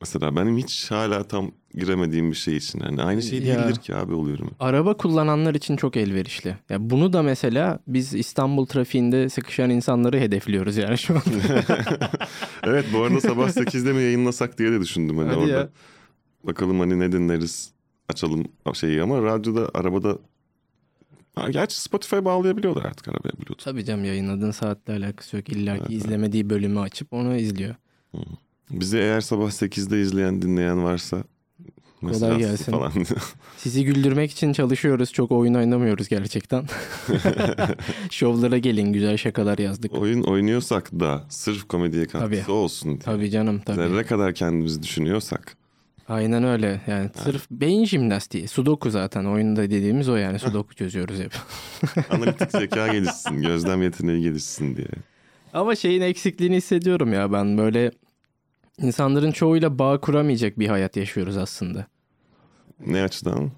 [0.00, 2.80] Mesela benim hiç hala tam giremediğim bir şey için.
[2.80, 3.58] Yani aynı şey Ya.
[3.58, 4.50] değildir ki abi oluyorum.
[4.60, 6.56] Araba kullananlar için çok elverişli.
[6.70, 11.22] Ya bunu da mesela biz İstanbul trafiğinde sıkışan insanları hedefliyoruz yani şu an.
[12.64, 15.18] evet bu arada sabah 8'de mi yayınlasak diye de düşündüm.
[15.18, 15.50] Hani Hadi orada.
[15.52, 15.68] ya.
[16.44, 17.72] Bakalım hani ne dinleriz
[18.08, 18.44] açalım
[18.74, 20.18] şeyi ama radyoda arabada
[21.34, 23.64] Ha, gerçi Spotify bağlayabiliyorlar artık arabaya Bluetooth.
[23.64, 25.48] Tabii canım yayınladığın saatle alakası yok.
[25.48, 27.74] İlla ki izlemediği bölümü açıp onu izliyor.
[28.70, 31.24] Bizi eğer sabah 8'de izleyen dinleyen varsa
[32.02, 32.72] mesela gelsin.
[32.72, 32.92] falan.
[33.56, 35.12] Sizi güldürmek için çalışıyoruz.
[35.12, 36.66] Çok oyun oynamıyoruz gerçekten.
[38.10, 39.92] Şovlara gelin güzel şakalar yazdık.
[39.92, 42.52] Oyun oynuyorsak da sırf komediye katkısı Tabii.
[42.52, 42.98] olsun diye.
[42.98, 43.76] Tabii canım tabii.
[43.76, 45.56] Zerre kadar kendimizi düşünüyorsak.
[46.08, 46.80] Aynen öyle.
[46.86, 48.48] Yani sırf beyin jimnastiği.
[48.48, 50.38] Sudoku zaten oyunda dediğimiz o yani.
[50.38, 51.32] Sudoku çözüyoruz hep.
[52.10, 54.88] Analitik zeka gelişsin, gözlem yeteneği gelişsin diye.
[55.52, 57.90] Ama şeyin eksikliğini hissediyorum ya ben böyle
[58.78, 61.86] insanların çoğuyla bağ kuramayacak bir hayat yaşıyoruz aslında.
[62.86, 63.50] Ne açıdan?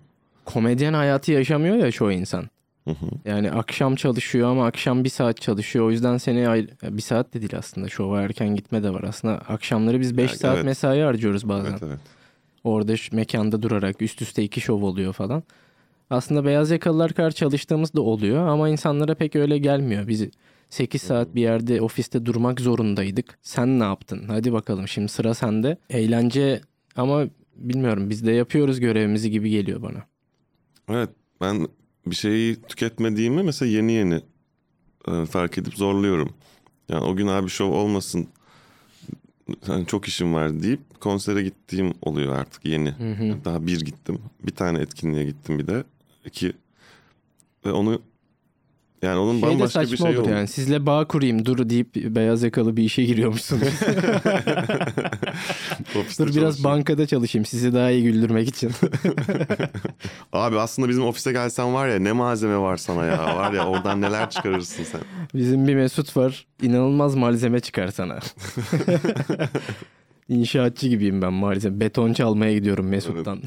[0.44, 2.48] Komedyen hayatı yaşamıyor ya çoğu insan.
[2.84, 3.06] Hı hı.
[3.24, 5.84] Yani akşam çalışıyor ama akşam bir saat çalışıyor.
[5.86, 7.88] O yüzden seni ay- bir saat de değil aslında.
[7.88, 9.02] Şova erken gitme de var.
[9.02, 10.64] Aslında akşamları biz 5 Ya, saat evet.
[10.64, 11.70] mesai harcıyoruz bazen.
[11.70, 11.98] Evet evet.
[12.66, 15.42] Orada şu mekanda durarak üst üste iki şov oluyor falan.
[16.10, 20.08] Aslında beyaz yakalılar kadar çalıştığımız da oluyor ama insanlara pek öyle gelmiyor.
[20.08, 20.28] Biz
[20.70, 23.38] 8 saat bir yerde ofiste durmak zorundaydık.
[23.42, 24.24] Sen ne yaptın?
[24.28, 25.78] Hadi bakalım şimdi sıra sende.
[25.90, 26.60] Eğlence
[26.96, 27.24] ama
[27.56, 30.02] bilmiyorum biz de yapıyoruz görevimizi gibi geliyor bana.
[30.88, 31.10] Evet
[31.40, 31.68] ben
[32.06, 34.20] bir şeyi tüketmediğimi mesela yeni yeni
[35.08, 36.30] e, fark edip zorluyorum.
[36.88, 38.28] Yani o gün abi şov olmasın
[39.66, 42.90] hani çok işim var deyip konsere gittiğim oluyor artık yeni.
[42.90, 43.44] Hı hı.
[43.44, 44.18] Daha bir gittim.
[44.42, 45.84] Bir tane etkinliğe gittim bir de.
[46.24, 46.52] İki
[47.66, 48.02] ve onu
[49.02, 50.48] yani onun Şey bambaşka bir şey olur yani.
[50.48, 53.60] Sizle bağ kurayım dur deyip beyaz yakalı bir işe giriyormuşsun.
[55.96, 58.70] Ofiste dur biraz bankada çalışayım sizi daha iyi güldürmek için.
[60.32, 63.36] Abi aslında bizim ofise gelsen var ya ne malzeme var sana ya.
[63.36, 65.00] Var ya oradan neler çıkarırsın sen.
[65.34, 66.46] Bizim bir Mesut var.
[66.62, 68.18] İnanılmaz malzeme çıkar sana.
[70.28, 71.80] İnşaatçı gibiyim ben malzeme.
[71.80, 73.42] Beton çalmaya gidiyorum Mesut'tan.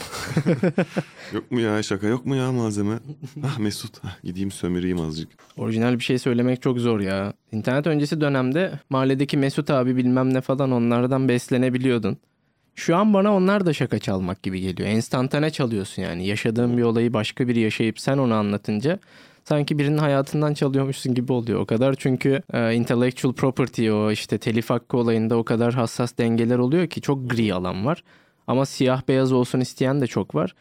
[1.34, 3.00] Yok mu ya şaka yok mu ya malzeme?
[3.44, 5.30] Ah Mesut ah, gideyim sömüreyim azıcık.
[5.58, 7.34] Orijinal bir şey söylemek çok zor ya.
[7.52, 12.18] İnternet öncesi dönemde mahalledeki Mesut abi bilmem ne falan onlardan beslenebiliyordun.
[12.76, 14.90] Şu an bana onlar da şaka çalmak gibi geliyor.
[14.90, 16.28] Enstantane çalıyorsun yani.
[16.28, 19.00] Yaşadığın bir olayı başka biri yaşayıp sen onu anlatınca
[19.50, 21.60] sanki birinin hayatından çalıyormuşsun gibi oluyor.
[21.60, 26.58] O kadar çünkü e, intellectual property o işte telif hakkı olayında o kadar hassas dengeler
[26.58, 28.04] oluyor ki çok gri alan var.
[28.48, 30.56] Ama siyah beyaz olsun isteyen de çok var.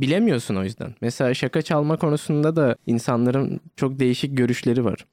[0.00, 0.94] Bilemiyorsun o yüzden.
[1.00, 5.06] Mesela şaka çalma konusunda da insanların çok değişik görüşleri var.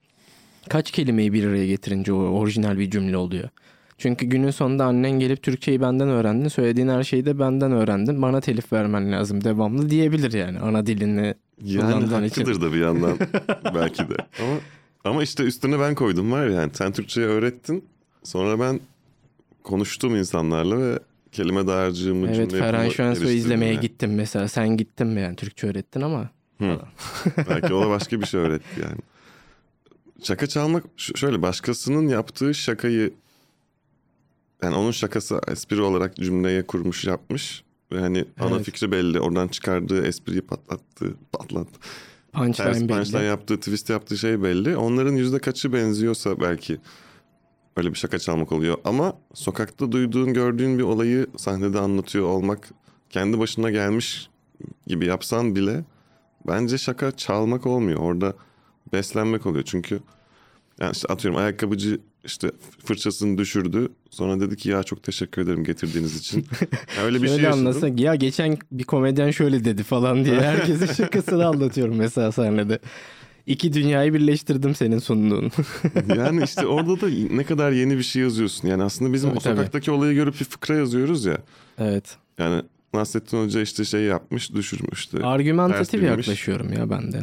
[0.70, 3.50] Kaç kelimeyi bir araya getirince o orijinal bir cümle oluyor.
[3.98, 8.22] Çünkü günün sonunda annen gelip Türkçeyi benden öğrendin, söylediğin her şeyi de benden öğrendin.
[8.22, 11.34] Bana telif vermen lazım devamlı diyebilir yani ana dilini
[11.64, 12.42] Yani kullandığın için.
[12.42, 13.18] haklıdır da bir yandan
[13.76, 14.16] belki de.
[14.42, 14.54] Ama
[15.04, 17.86] ama işte üstüne ben koydum var ya yani sen Türkçeyi öğrettin.
[18.24, 18.80] Sonra ben
[19.64, 21.00] konuştum insanlarla ve
[21.32, 23.82] kelime dağarcığımı Evet cümle Ferhan Şensoy izlemeye yani.
[23.82, 24.48] gittim mesela.
[24.48, 26.30] Sen gittin mi yani Türkçe öğrettin ama.
[26.62, 26.80] Hı.
[27.50, 28.98] Belki o da başka bir şey öğretti yani.
[30.24, 33.14] Şaka çalmak şöyle başkasının yaptığı şakayı
[34.64, 38.66] yani onun şakası espri olarak cümleye kurmuş yapmış ve hani ana Evet.
[38.66, 41.80] fikri belli oradan çıkardığı espriyi patlattı patlattı.
[42.34, 43.28] Ters Punchline punchline belli.
[43.28, 44.78] yaptığı twist yaptığı şey belli.
[44.78, 46.78] Onların yüzde kaçı benziyorsa belki
[47.78, 48.78] öyle bir şaka çalmak oluyor.
[48.84, 52.70] Ama sokakta duyduğun gördüğün bir olayı sahnede anlatıyor olmak
[53.10, 54.30] kendi başına gelmiş
[54.88, 55.84] gibi yapsan bile
[56.48, 58.00] bence şaka çalmak olmuyor.
[58.00, 58.34] Orada
[58.94, 59.64] beslenmek oluyor.
[59.68, 60.00] Çünkü
[60.80, 62.52] yani işte atıyorum ayakkabıcı işte
[62.86, 63.90] fırçasını düşürdü.
[64.10, 66.46] Sonra dedi ki ya çok teşekkür ederim getirdiğiniz için.
[66.98, 67.58] Ya öyle bir şey yaşadın.
[67.58, 72.80] anlatsak ya geçen bir komedyen şöyle dedi falan diye herkesin şakasını anlatıyorum mesela sahnede.
[73.46, 75.52] İki dünyayı birleştirdim senin sunduğun.
[76.18, 78.68] Yani işte orada da ne kadar yeni bir şey yazıyorsun.
[78.68, 81.38] Yani aslında bizim Tabii, o sokaktaki olayı görüp bir fıkra yazıyoruz ya.
[81.80, 82.18] evet.
[82.38, 82.62] Yani
[82.94, 85.24] Nasrettin Hoca işte şey yapmış düşürmüştü.
[85.24, 87.22] Argümantatif yaklaşıyorum ya ben de.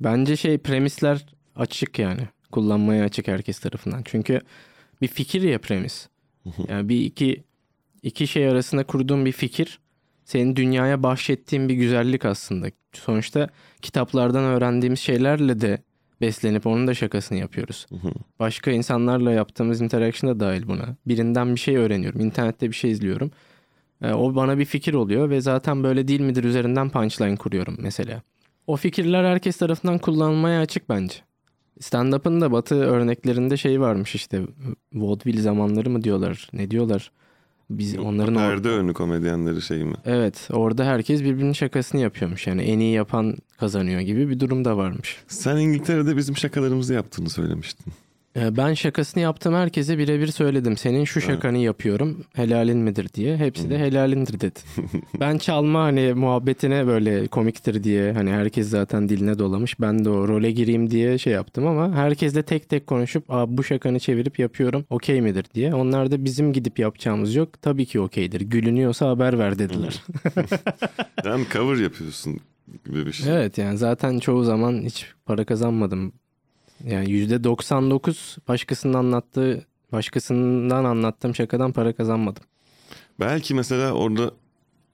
[0.00, 1.26] Bence şey premisler
[1.56, 2.28] açık yani.
[2.52, 4.02] Kullanmaya açık herkes tarafından.
[4.04, 4.40] Çünkü
[5.02, 6.08] bir fikir ya premis.
[6.68, 7.44] Yani bir iki
[8.02, 9.78] iki şey arasında kurduğun bir fikir
[10.24, 12.66] senin dünyaya bahşettiğin bir güzellik aslında.
[12.92, 13.48] Sonuçta
[13.82, 15.82] kitaplardan öğrendiğimiz şeylerle de
[16.20, 17.86] beslenip onun da şakasını yapıyoruz.
[18.38, 20.96] Başka insanlarla yaptığımız interaction da dahil buna.
[21.06, 22.20] Birinden bir şey öğreniyorum.
[22.20, 23.30] internette bir şey izliyorum.
[24.02, 28.22] Ee, o bana bir fikir oluyor ve zaten böyle değil midir üzerinden punchline kuruyorum mesela.
[28.66, 31.14] O fikirler herkes tarafından kullanılmaya açık bence.
[31.80, 34.42] Stand-up'ın da batı örneklerinde şey varmış işte
[34.92, 37.10] vaudeville zamanları mı diyorlar ne diyorlar.
[37.70, 39.94] Biz onların or- Perde önü komedyenleri şey mi?
[40.04, 44.76] Evet orada herkes birbirinin şakasını yapıyormuş yani en iyi yapan kazanıyor gibi bir durum da
[44.76, 45.16] varmış.
[45.28, 47.92] Sen İngiltere'de bizim şakalarımızı yaptığını söylemiştin.
[48.36, 50.76] Ee, Ben şakasını yaptım herkese birebir söyledim.
[50.76, 53.36] Senin şu şakanı yapıyorum helalin midir diye.
[53.36, 54.58] Hepsi de helalindir dedi.
[55.20, 59.80] ben çalma hani muhabbetine böyle komiktir diye hani herkes zaten diline dolamış.
[59.80, 63.64] Ben de o role gireyim diye şey yaptım ama herkesle tek tek konuşup Aa, bu
[63.64, 65.74] şakanı çevirip yapıyorum okey midir diye.
[65.74, 67.62] Onlar da bizim gidip yapacağımız yok.
[67.62, 68.40] Tabii ki okeydir.
[68.40, 70.02] Gülünüyorsa haber ver dediler.
[71.24, 72.40] Yani cover yapıyorsun
[72.86, 73.32] gibi bir şey.
[73.32, 76.12] Evet yani zaten çoğu zaman hiç para kazanmadım.
[76.86, 82.42] Yani yüzde 99 başkasının anlattığı, başkasından anlattığım şakadan para kazanmadım.
[83.20, 84.30] Belki mesela orada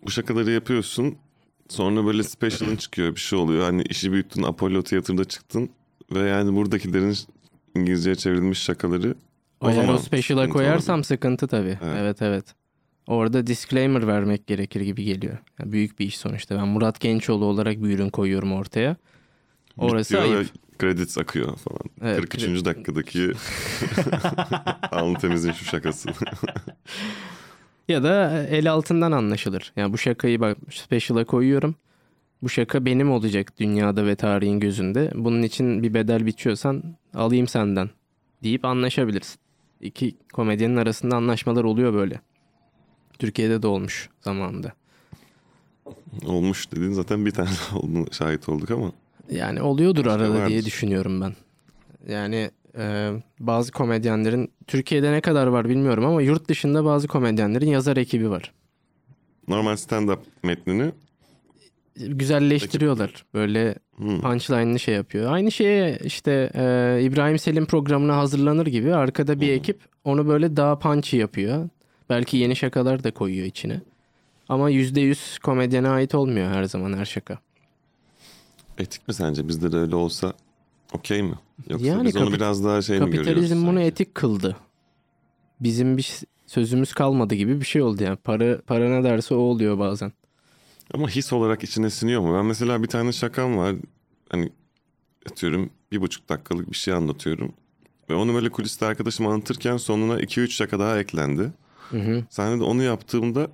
[0.04, 1.16] bu şakaları yapıyorsun.
[1.68, 3.64] Sonra böyle special'ın çıkıyor bir şey oluyor.
[3.64, 5.70] Hani işi büyüttün Apollo Tiyatro'da çıktın.
[6.12, 7.16] Ve yani buradakilerin
[7.76, 9.14] İngilizceye çevrilmiş şakaları
[9.60, 11.78] o Eğer o special'a koyarsam sıkıntı tabii.
[11.82, 11.96] Evet.
[11.98, 12.22] Evet.
[12.22, 12.54] evet
[13.06, 15.38] Orada disclaimer vermek gerekir gibi geliyor.
[15.58, 16.56] Yani büyük bir iş sonuçta.
[16.56, 18.96] Ben Murat Gençoğlu olarak bir ürün koyuyorum ortaya.
[19.78, 20.50] Orası Bitiyor ayıp.
[20.80, 21.80] Credits akıyor falan.
[22.02, 22.64] Evet, 43.
[22.64, 23.32] dakikadaki
[24.92, 26.08] Alnı Temiz'in şu şakası.
[27.88, 29.72] Ya da el altından anlaşılır.
[29.76, 31.74] Yani bu şakayı bak special'a koyuyorum.
[32.42, 35.10] Bu şaka benim olacak dünyada ve tarihin gözünde.
[35.14, 36.82] Bunun için bir bedel biçiyorsan
[37.14, 37.90] alayım senden
[38.42, 39.38] deyip anlaşabilirsin.
[39.80, 42.20] İki komedyenin arasında anlaşmalar oluyor böyle.
[43.18, 44.72] Türkiye'de de olmuş zamanında.
[46.26, 48.92] Olmuş dediğin zaten bir tane olduğunu şahit olduk ama.
[49.30, 50.48] Yani oluyordur İşte arada vardır.
[50.48, 51.34] diye düşünüyorum ben.
[52.08, 53.10] Yani e,
[53.40, 58.52] bazı komedyenlerin Türkiye'de ne kadar var bilmiyorum ama yurt dışında bazı komedyenlerin yazar ekibi var.
[59.48, 60.92] Normal stand-up metnini
[62.06, 63.24] Güzelleştiriyorlar.
[63.34, 65.32] Böyle hmm, punchline'ını şey yapıyor.
[65.32, 70.78] Aynı şeye işte e, İbrahim Selim programına hazırlanır gibi arkada bir ekip onu böyle daha
[70.78, 71.68] punchy yapıyor.
[72.10, 73.80] Belki yeni şakalar da koyuyor içine.
[74.48, 77.38] Ama %100 komedyene ait olmuyor her zaman her şaka.
[78.78, 79.48] Etik mi sence?
[79.48, 80.32] Bizde de öyle olsa
[80.92, 81.34] okey mi?
[81.70, 83.26] Yoksa Yani biz onu biraz daha şey mi görüyoruz?
[83.26, 83.88] Kapitalizm bunu sanki?
[83.88, 84.56] etik kıldı.
[85.60, 88.16] Bizim bir sözümüz kalmadı gibi bir şey oldu yani.
[88.16, 90.12] Para para ne derse o oluyor bazen.
[90.94, 92.34] Ama his olarak içine siniyor mu?
[92.34, 93.74] Ben mesela bir tane şakam var.
[94.30, 94.52] Hani
[95.30, 97.52] atıyorum bir buçuk dakikalık bir şey anlatıyorum.
[98.10, 101.52] Ve onu böyle kuliste arkadaşım anlatırken sonuna 2-3 şaka daha eklendi.
[101.90, 102.24] Hı hı.
[102.30, 103.48] Sahnede onu yaptığımda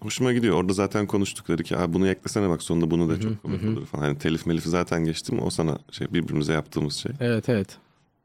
[0.00, 0.56] hoşuma gidiyor.
[0.56, 3.86] Orada zaten konuştuk dedi ki Abi bunu eklesene bak sonunda bunu da çok komik olur
[3.86, 4.02] falan.
[4.02, 7.12] Hani telif melif zaten geçtim o sana şey birbirimize yaptığımız şey.
[7.20, 7.76] Evet evet.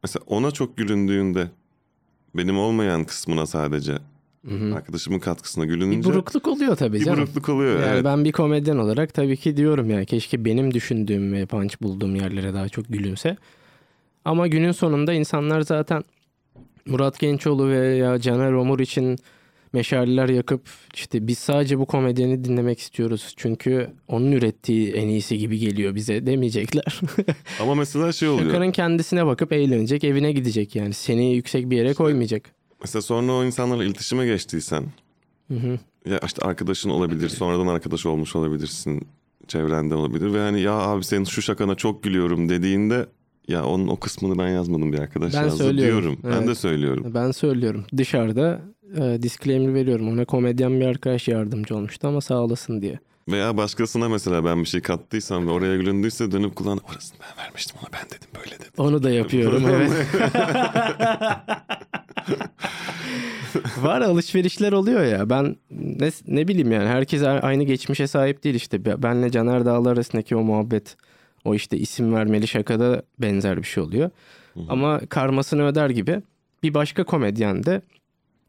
[0.02, 1.48] Mesela ona çok gülündüğünde
[2.34, 3.92] benim olmayan kısmına sadece
[4.48, 4.74] Hı hı.
[4.74, 7.18] arkadaşımın katkısına Bir gülününce burukluk oluyor tabii bir canım.
[7.18, 7.80] burukluk oluyor.
[7.80, 8.04] Yani evet.
[8.04, 12.54] ben bir komedyen olarak tabii ki diyorum yani keşke benim düşündüğüm ve punch bulduğum yerlere
[12.54, 13.36] daha çok gülünse.
[14.24, 16.04] Ama günün sonunda insanlar zaten
[16.86, 19.18] Murat Gençoğlu veya Caner Omur için
[19.72, 23.34] meşaleler yakıp işte biz sadece bu komedyeni dinlemek istiyoruz.
[23.36, 27.00] Çünkü onun ürettiği en iyisi gibi geliyor bize demeyecekler.
[27.60, 28.50] Ama mesela şey oluyor.
[28.50, 30.94] Şakanın kendisine bakıp eğlenecek, evine gidecek yani.
[30.94, 32.50] Seni yüksek bir yere koymayacak.
[32.80, 34.84] Mesela sonra o insanlarla iletişime geçtiysen
[35.48, 35.78] Hı hı.
[36.10, 39.08] ya işte arkadaşın olabilir, sonradan arkadaş olmuş olabilirsin,
[39.48, 43.06] çevrende olabilir ve hani ya abi senin şu şakana çok gülüyorum dediğinde
[43.50, 46.18] ya onun o kısmını ben yazmadım bir arkadaş Ben yazdı söylüyorum, diyorum.
[46.24, 46.48] Ben evet.
[46.48, 47.12] de söylüyorum.
[47.14, 47.84] Ben söylüyorum.
[47.96, 48.60] Dışarıda
[48.96, 50.08] e, disclaimer veriyorum.
[50.08, 52.98] Ona komedyen bir arkadaş yardımcı olmuştu ama sağ olasın diye.
[53.28, 57.76] Veya başkasına mesela ben bir şey kattıysam ve oraya gülündüyse dönüp kullan orasını ben vermiştim
[57.82, 58.72] ona ben dedim böyle dedim.
[58.78, 59.90] Onu da yapıyorum evet.
[63.82, 65.30] Var alışverişler oluyor ya.
[65.30, 68.84] Ben ne, ne bileyim yani herkes aynı geçmişe sahip değil işte.
[68.84, 70.96] Be- Benle Caner Dağlı arasındaki o muhabbet
[71.44, 74.10] o işte isim vermeli şakada benzer bir şey oluyor.
[74.68, 76.22] Ama karmasını öder gibi
[76.62, 77.82] bir başka komedyen de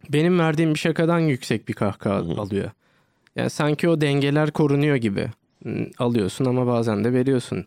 [0.09, 2.71] benim verdiğim bir şakadan yüksek bir kahkaha alıyor.
[3.35, 5.27] Yani sanki o dengeler korunuyor gibi.
[5.97, 7.65] Alıyorsun ama bazen de veriyorsun.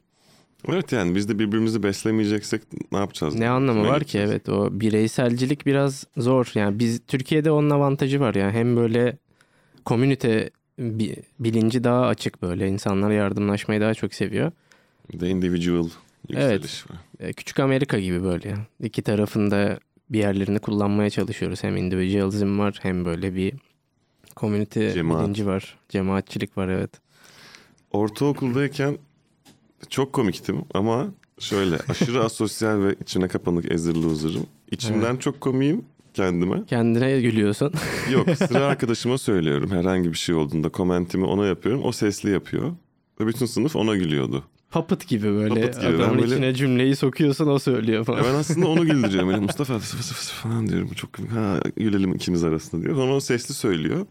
[0.69, 2.63] Evet yani biz de birbirimizi beslemeyeceksek
[2.93, 3.35] ne yapacağız?
[3.35, 4.31] Ne anlamı Kime var ki gideceğiz?
[4.31, 6.51] evet o bireyselcilik biraz zor.
[6.55, 9.17] Yani biz Türkiye'de onun avantajı var yani hem böyle
[9.85, 14.53] komünite bi- bilinci daha açık böyle insanlar yardımlaşmayı daha çok seviyor.
[15.13, 15.89] De individual
[16.29, 16.97] yükseliş var.
[17.21, 18.57] E, Küçük Amerika gibi böyle.
[18.81, 19.79] İki tarafında
[20.11, 21.63] bir yerlerini kullanmaya çalışıyoruz.
[21.65, 23.55] Hem individualizm var hem böyle bir
[24.37, 25.23] Komünite Cemaat.
[25.23, 25.79] bilinci var.
[25.89, 26.91] Cemaatçilik var evet.
[27.93, 28.99] Ortaokuldayken
[29.91, 31.07] çok komiktim ama
[31.39, 34.47] şöyle aşırı asosyal ve içine kapanık ezirli huzur'um.
[34.71, 35.85] İçimden çok komiyim
[36.15, 36.65] kendime.
[36.67, 37.73] Kendine gülüyorsun.
[38.13, 41.81] Yok sıra arkadaşıma söylüyorum herhangi bir şey olduğunda komentimi ona yapıyorum.
[41.85, 42.73] O sesli yapıyor.
[43.21, 44.45] Ve bütün sınıf ona gülüyordu.
[44.75, 45.49] Puppet gibi böyle.
[45.49, 45.87] Puppet gibi.
[45.97, 48.19] Adamın böyle- içine cümleyi sokuyorsun o söylüyor falan.
[48.19, 49.29] Ya ben aslında onu güldürüyorum.
[49.29, 50.89] Öyle Mustafa fıs fıs fıs falan diyorum.
[50.97, 51.33] Çok komik.
[51.33, 52.97] Ha, gülelim ikimiz arasında diyor.
[52.97, 54.07] Sonra o sesli söylüyor.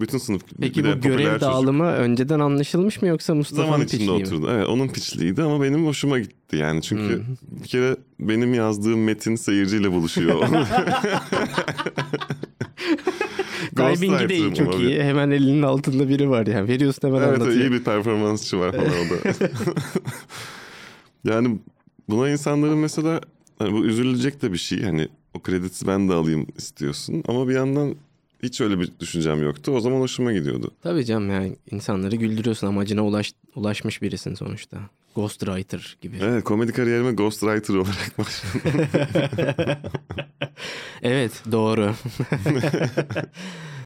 [0.00, 1.40] Bütün sınıf Peki bu görev popüler çocuk.
[1.40, 4.26] dağılımı önceden anlaşılmış mı yoksa Mustafa'nın zaman içinde piçliği mi?
[4.26, 4.48] oturdu.
[4.52, 6.82] Evet onun piçliydi ama benim hoşuma gitti yani.
[6.82, 7.60] Çünkü Hmm.
[7.62, 10.42] bir kere benim yazdığım metin seyirciyle buluşuyor.
[13.76, 15.02] Diving'i de iyi, çok iyi.
[15.02, 16.68] Hemen elinin altında biri var yani.
[16.68, 17.64] Veriyorsun hemen Evet evet, anlatıyor.
[17.64, 19.48] iyi bir performansçı var falan o da.
[21.32, 21.58] yani
[22.08, 23.20] buna insanların mesela
[23.58, 24.82] hani bu üzülecek de bir şey.
[24.82, 27.24] Hani o kredisi ben de alayım istiyorsun.
[27.28, 27.94] Ama bir yandan
[28.42, 29.72] hiç öyle bir düşüncem yoktu.
[29.72, 30.70] O zaman hoşuma gidiyordu.
[30.82, 34.78] Tabii canım yani insanları güldürüyorsun amacına ulaş, ulaşmış birisin sonuçta.
[35.14, 36.16] Ghostwriter gibi.
[36.16, 38.86] Evet, Evet komedi kariyerime ghostwriter olarak başladım.
[41.52, 41.94] doğru.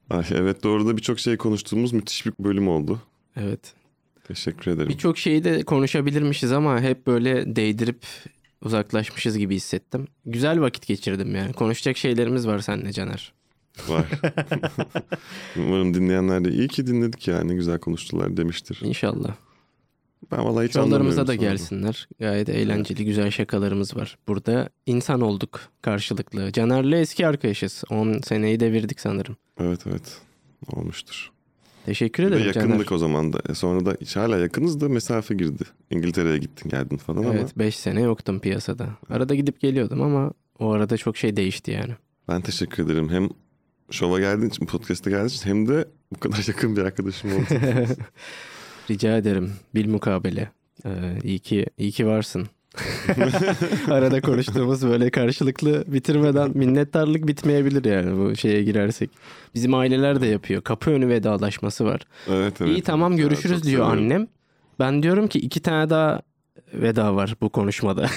[0.09, 3.01] Ay, evet doğru da birçok şey konuştuğumuz müthiş bir bölüm oldu.
[3.35, 3.73] evet.
[4.27, 4.89] Teşekkür ederim.
[4.89, 8.05] Birçok şeyi de konuşabilirmişiz ama hep böyle değdirip
[8.61, 10.07] uzaklaşmışız gibi hissettim.
[10.25, 11.53] Güzel vakit geçirdim yani.
[11.53, 13.33] Konuşacak şeylerimiz var seninle Caner.
[13.87, 14.05] Var.
[15.57, 17.43] Umarım dinleyenler de iyi ki dinledik ya.
[17.43, 18.79] Ne güzel konuştular demiştir.
[18.83, 19.35] İnşallah.
[20.31, 22.07] Ben vallahi hiç Şovlarımıza da gelsinler.
[22.19, 24.17] Gayet eğlenceli, güzel şakalarımız var.
[24.27, 26.51] Burada insan olduk karşılıklı.
[26.51, 27.83] Caner'le eski arkadaşız.
[27.89, 29.37] 10 seneyi devirdik sanırım.
[29.59, 30.17] Evet evet
[30.67, 31.31] olmuştur.
[31.85, 32.91] Teşekkür ederim yakındık Caner.
[32.91, 33.39] o zaman da.
[33.49, 35.63] E sonra da hiç hala yakınız da mesafe girdi.
[35.91, 38.87] İngiltere'ye gittin geldin falan ama Evet 5 sene yoktum piyasada.
[39.09, 41.93] Arada gidip geliyordum ama o arada çok şey değişti yani.
[42.27, 43.09] ben teşekkür ederim.
[43.09, 43.29] Hem
[43.91, 47.45] şova geldiğin için, podcast'a geldiğin için hem de bu kadar yakın bir arkadaşım oldu.
[48.89, 49.53] Rica ederim.
[49.75, 50.49] Bil mukabele.
[50.85, 50.89] Ee,
[51.23, 52.47] iyi ki iyi ki varsın.
[53.89, 59.09] Arada konuştuğumuz böyle karşılıklı bitirmeden minnettarlık bitmeyebilir yani bu şeye girersek.
[59.55, 60.61] Bizim aileler de yapıyor.
[60.61, 62.01] Kapı önü vedalaşması var.
[62.29, 62.71] evet evet.
[62.71, 63.23] İyi tamam evet.
[63.23, 64.03] Görüşürüz çok diyor seviyorum.
[64.03, 64.27] annem.
[64.79, 66.21] Ben diyorum ki iki tane daha
[66.81, 68.09] veda var bu konuşmada.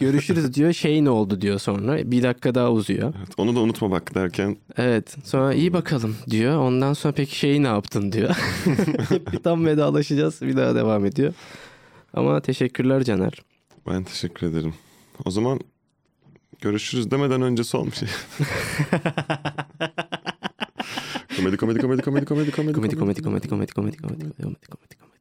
[0.00, 0.72] görüşürüz diyor.
[0.72, 2.10] Şey ne oldu diyor sonra.
[2.10, 3.14] Bir dakika daha uzuyor.
[3.18, 5.16] Evet, onu da unutma bak derken Evet.
[5.24, 6.58] Sonra iyi bakalım diyor.
[6.58, 8.30] Ondan sonra peki şeyi ne yaptın diyor.
[9.08, 10.42] Hep bir tam vedalaşacağız.
[10.42, 11.34] Bir daha devam ediyor.
[12.14, 13.32] Ama teşekkürler Caner.
[13.88, 14.74] ben teşekkür ederim.
[15.24, 15.60] O zaman
[16.60, 18.08] görüşürüz demeden önce son bir şey.
[21.36, 24.96] komedi komedi komedi komedi komedi komedi Komedi komedi komedi komedi komedi komedi komedi komedi komedi
[24.96, 25.13] komedi.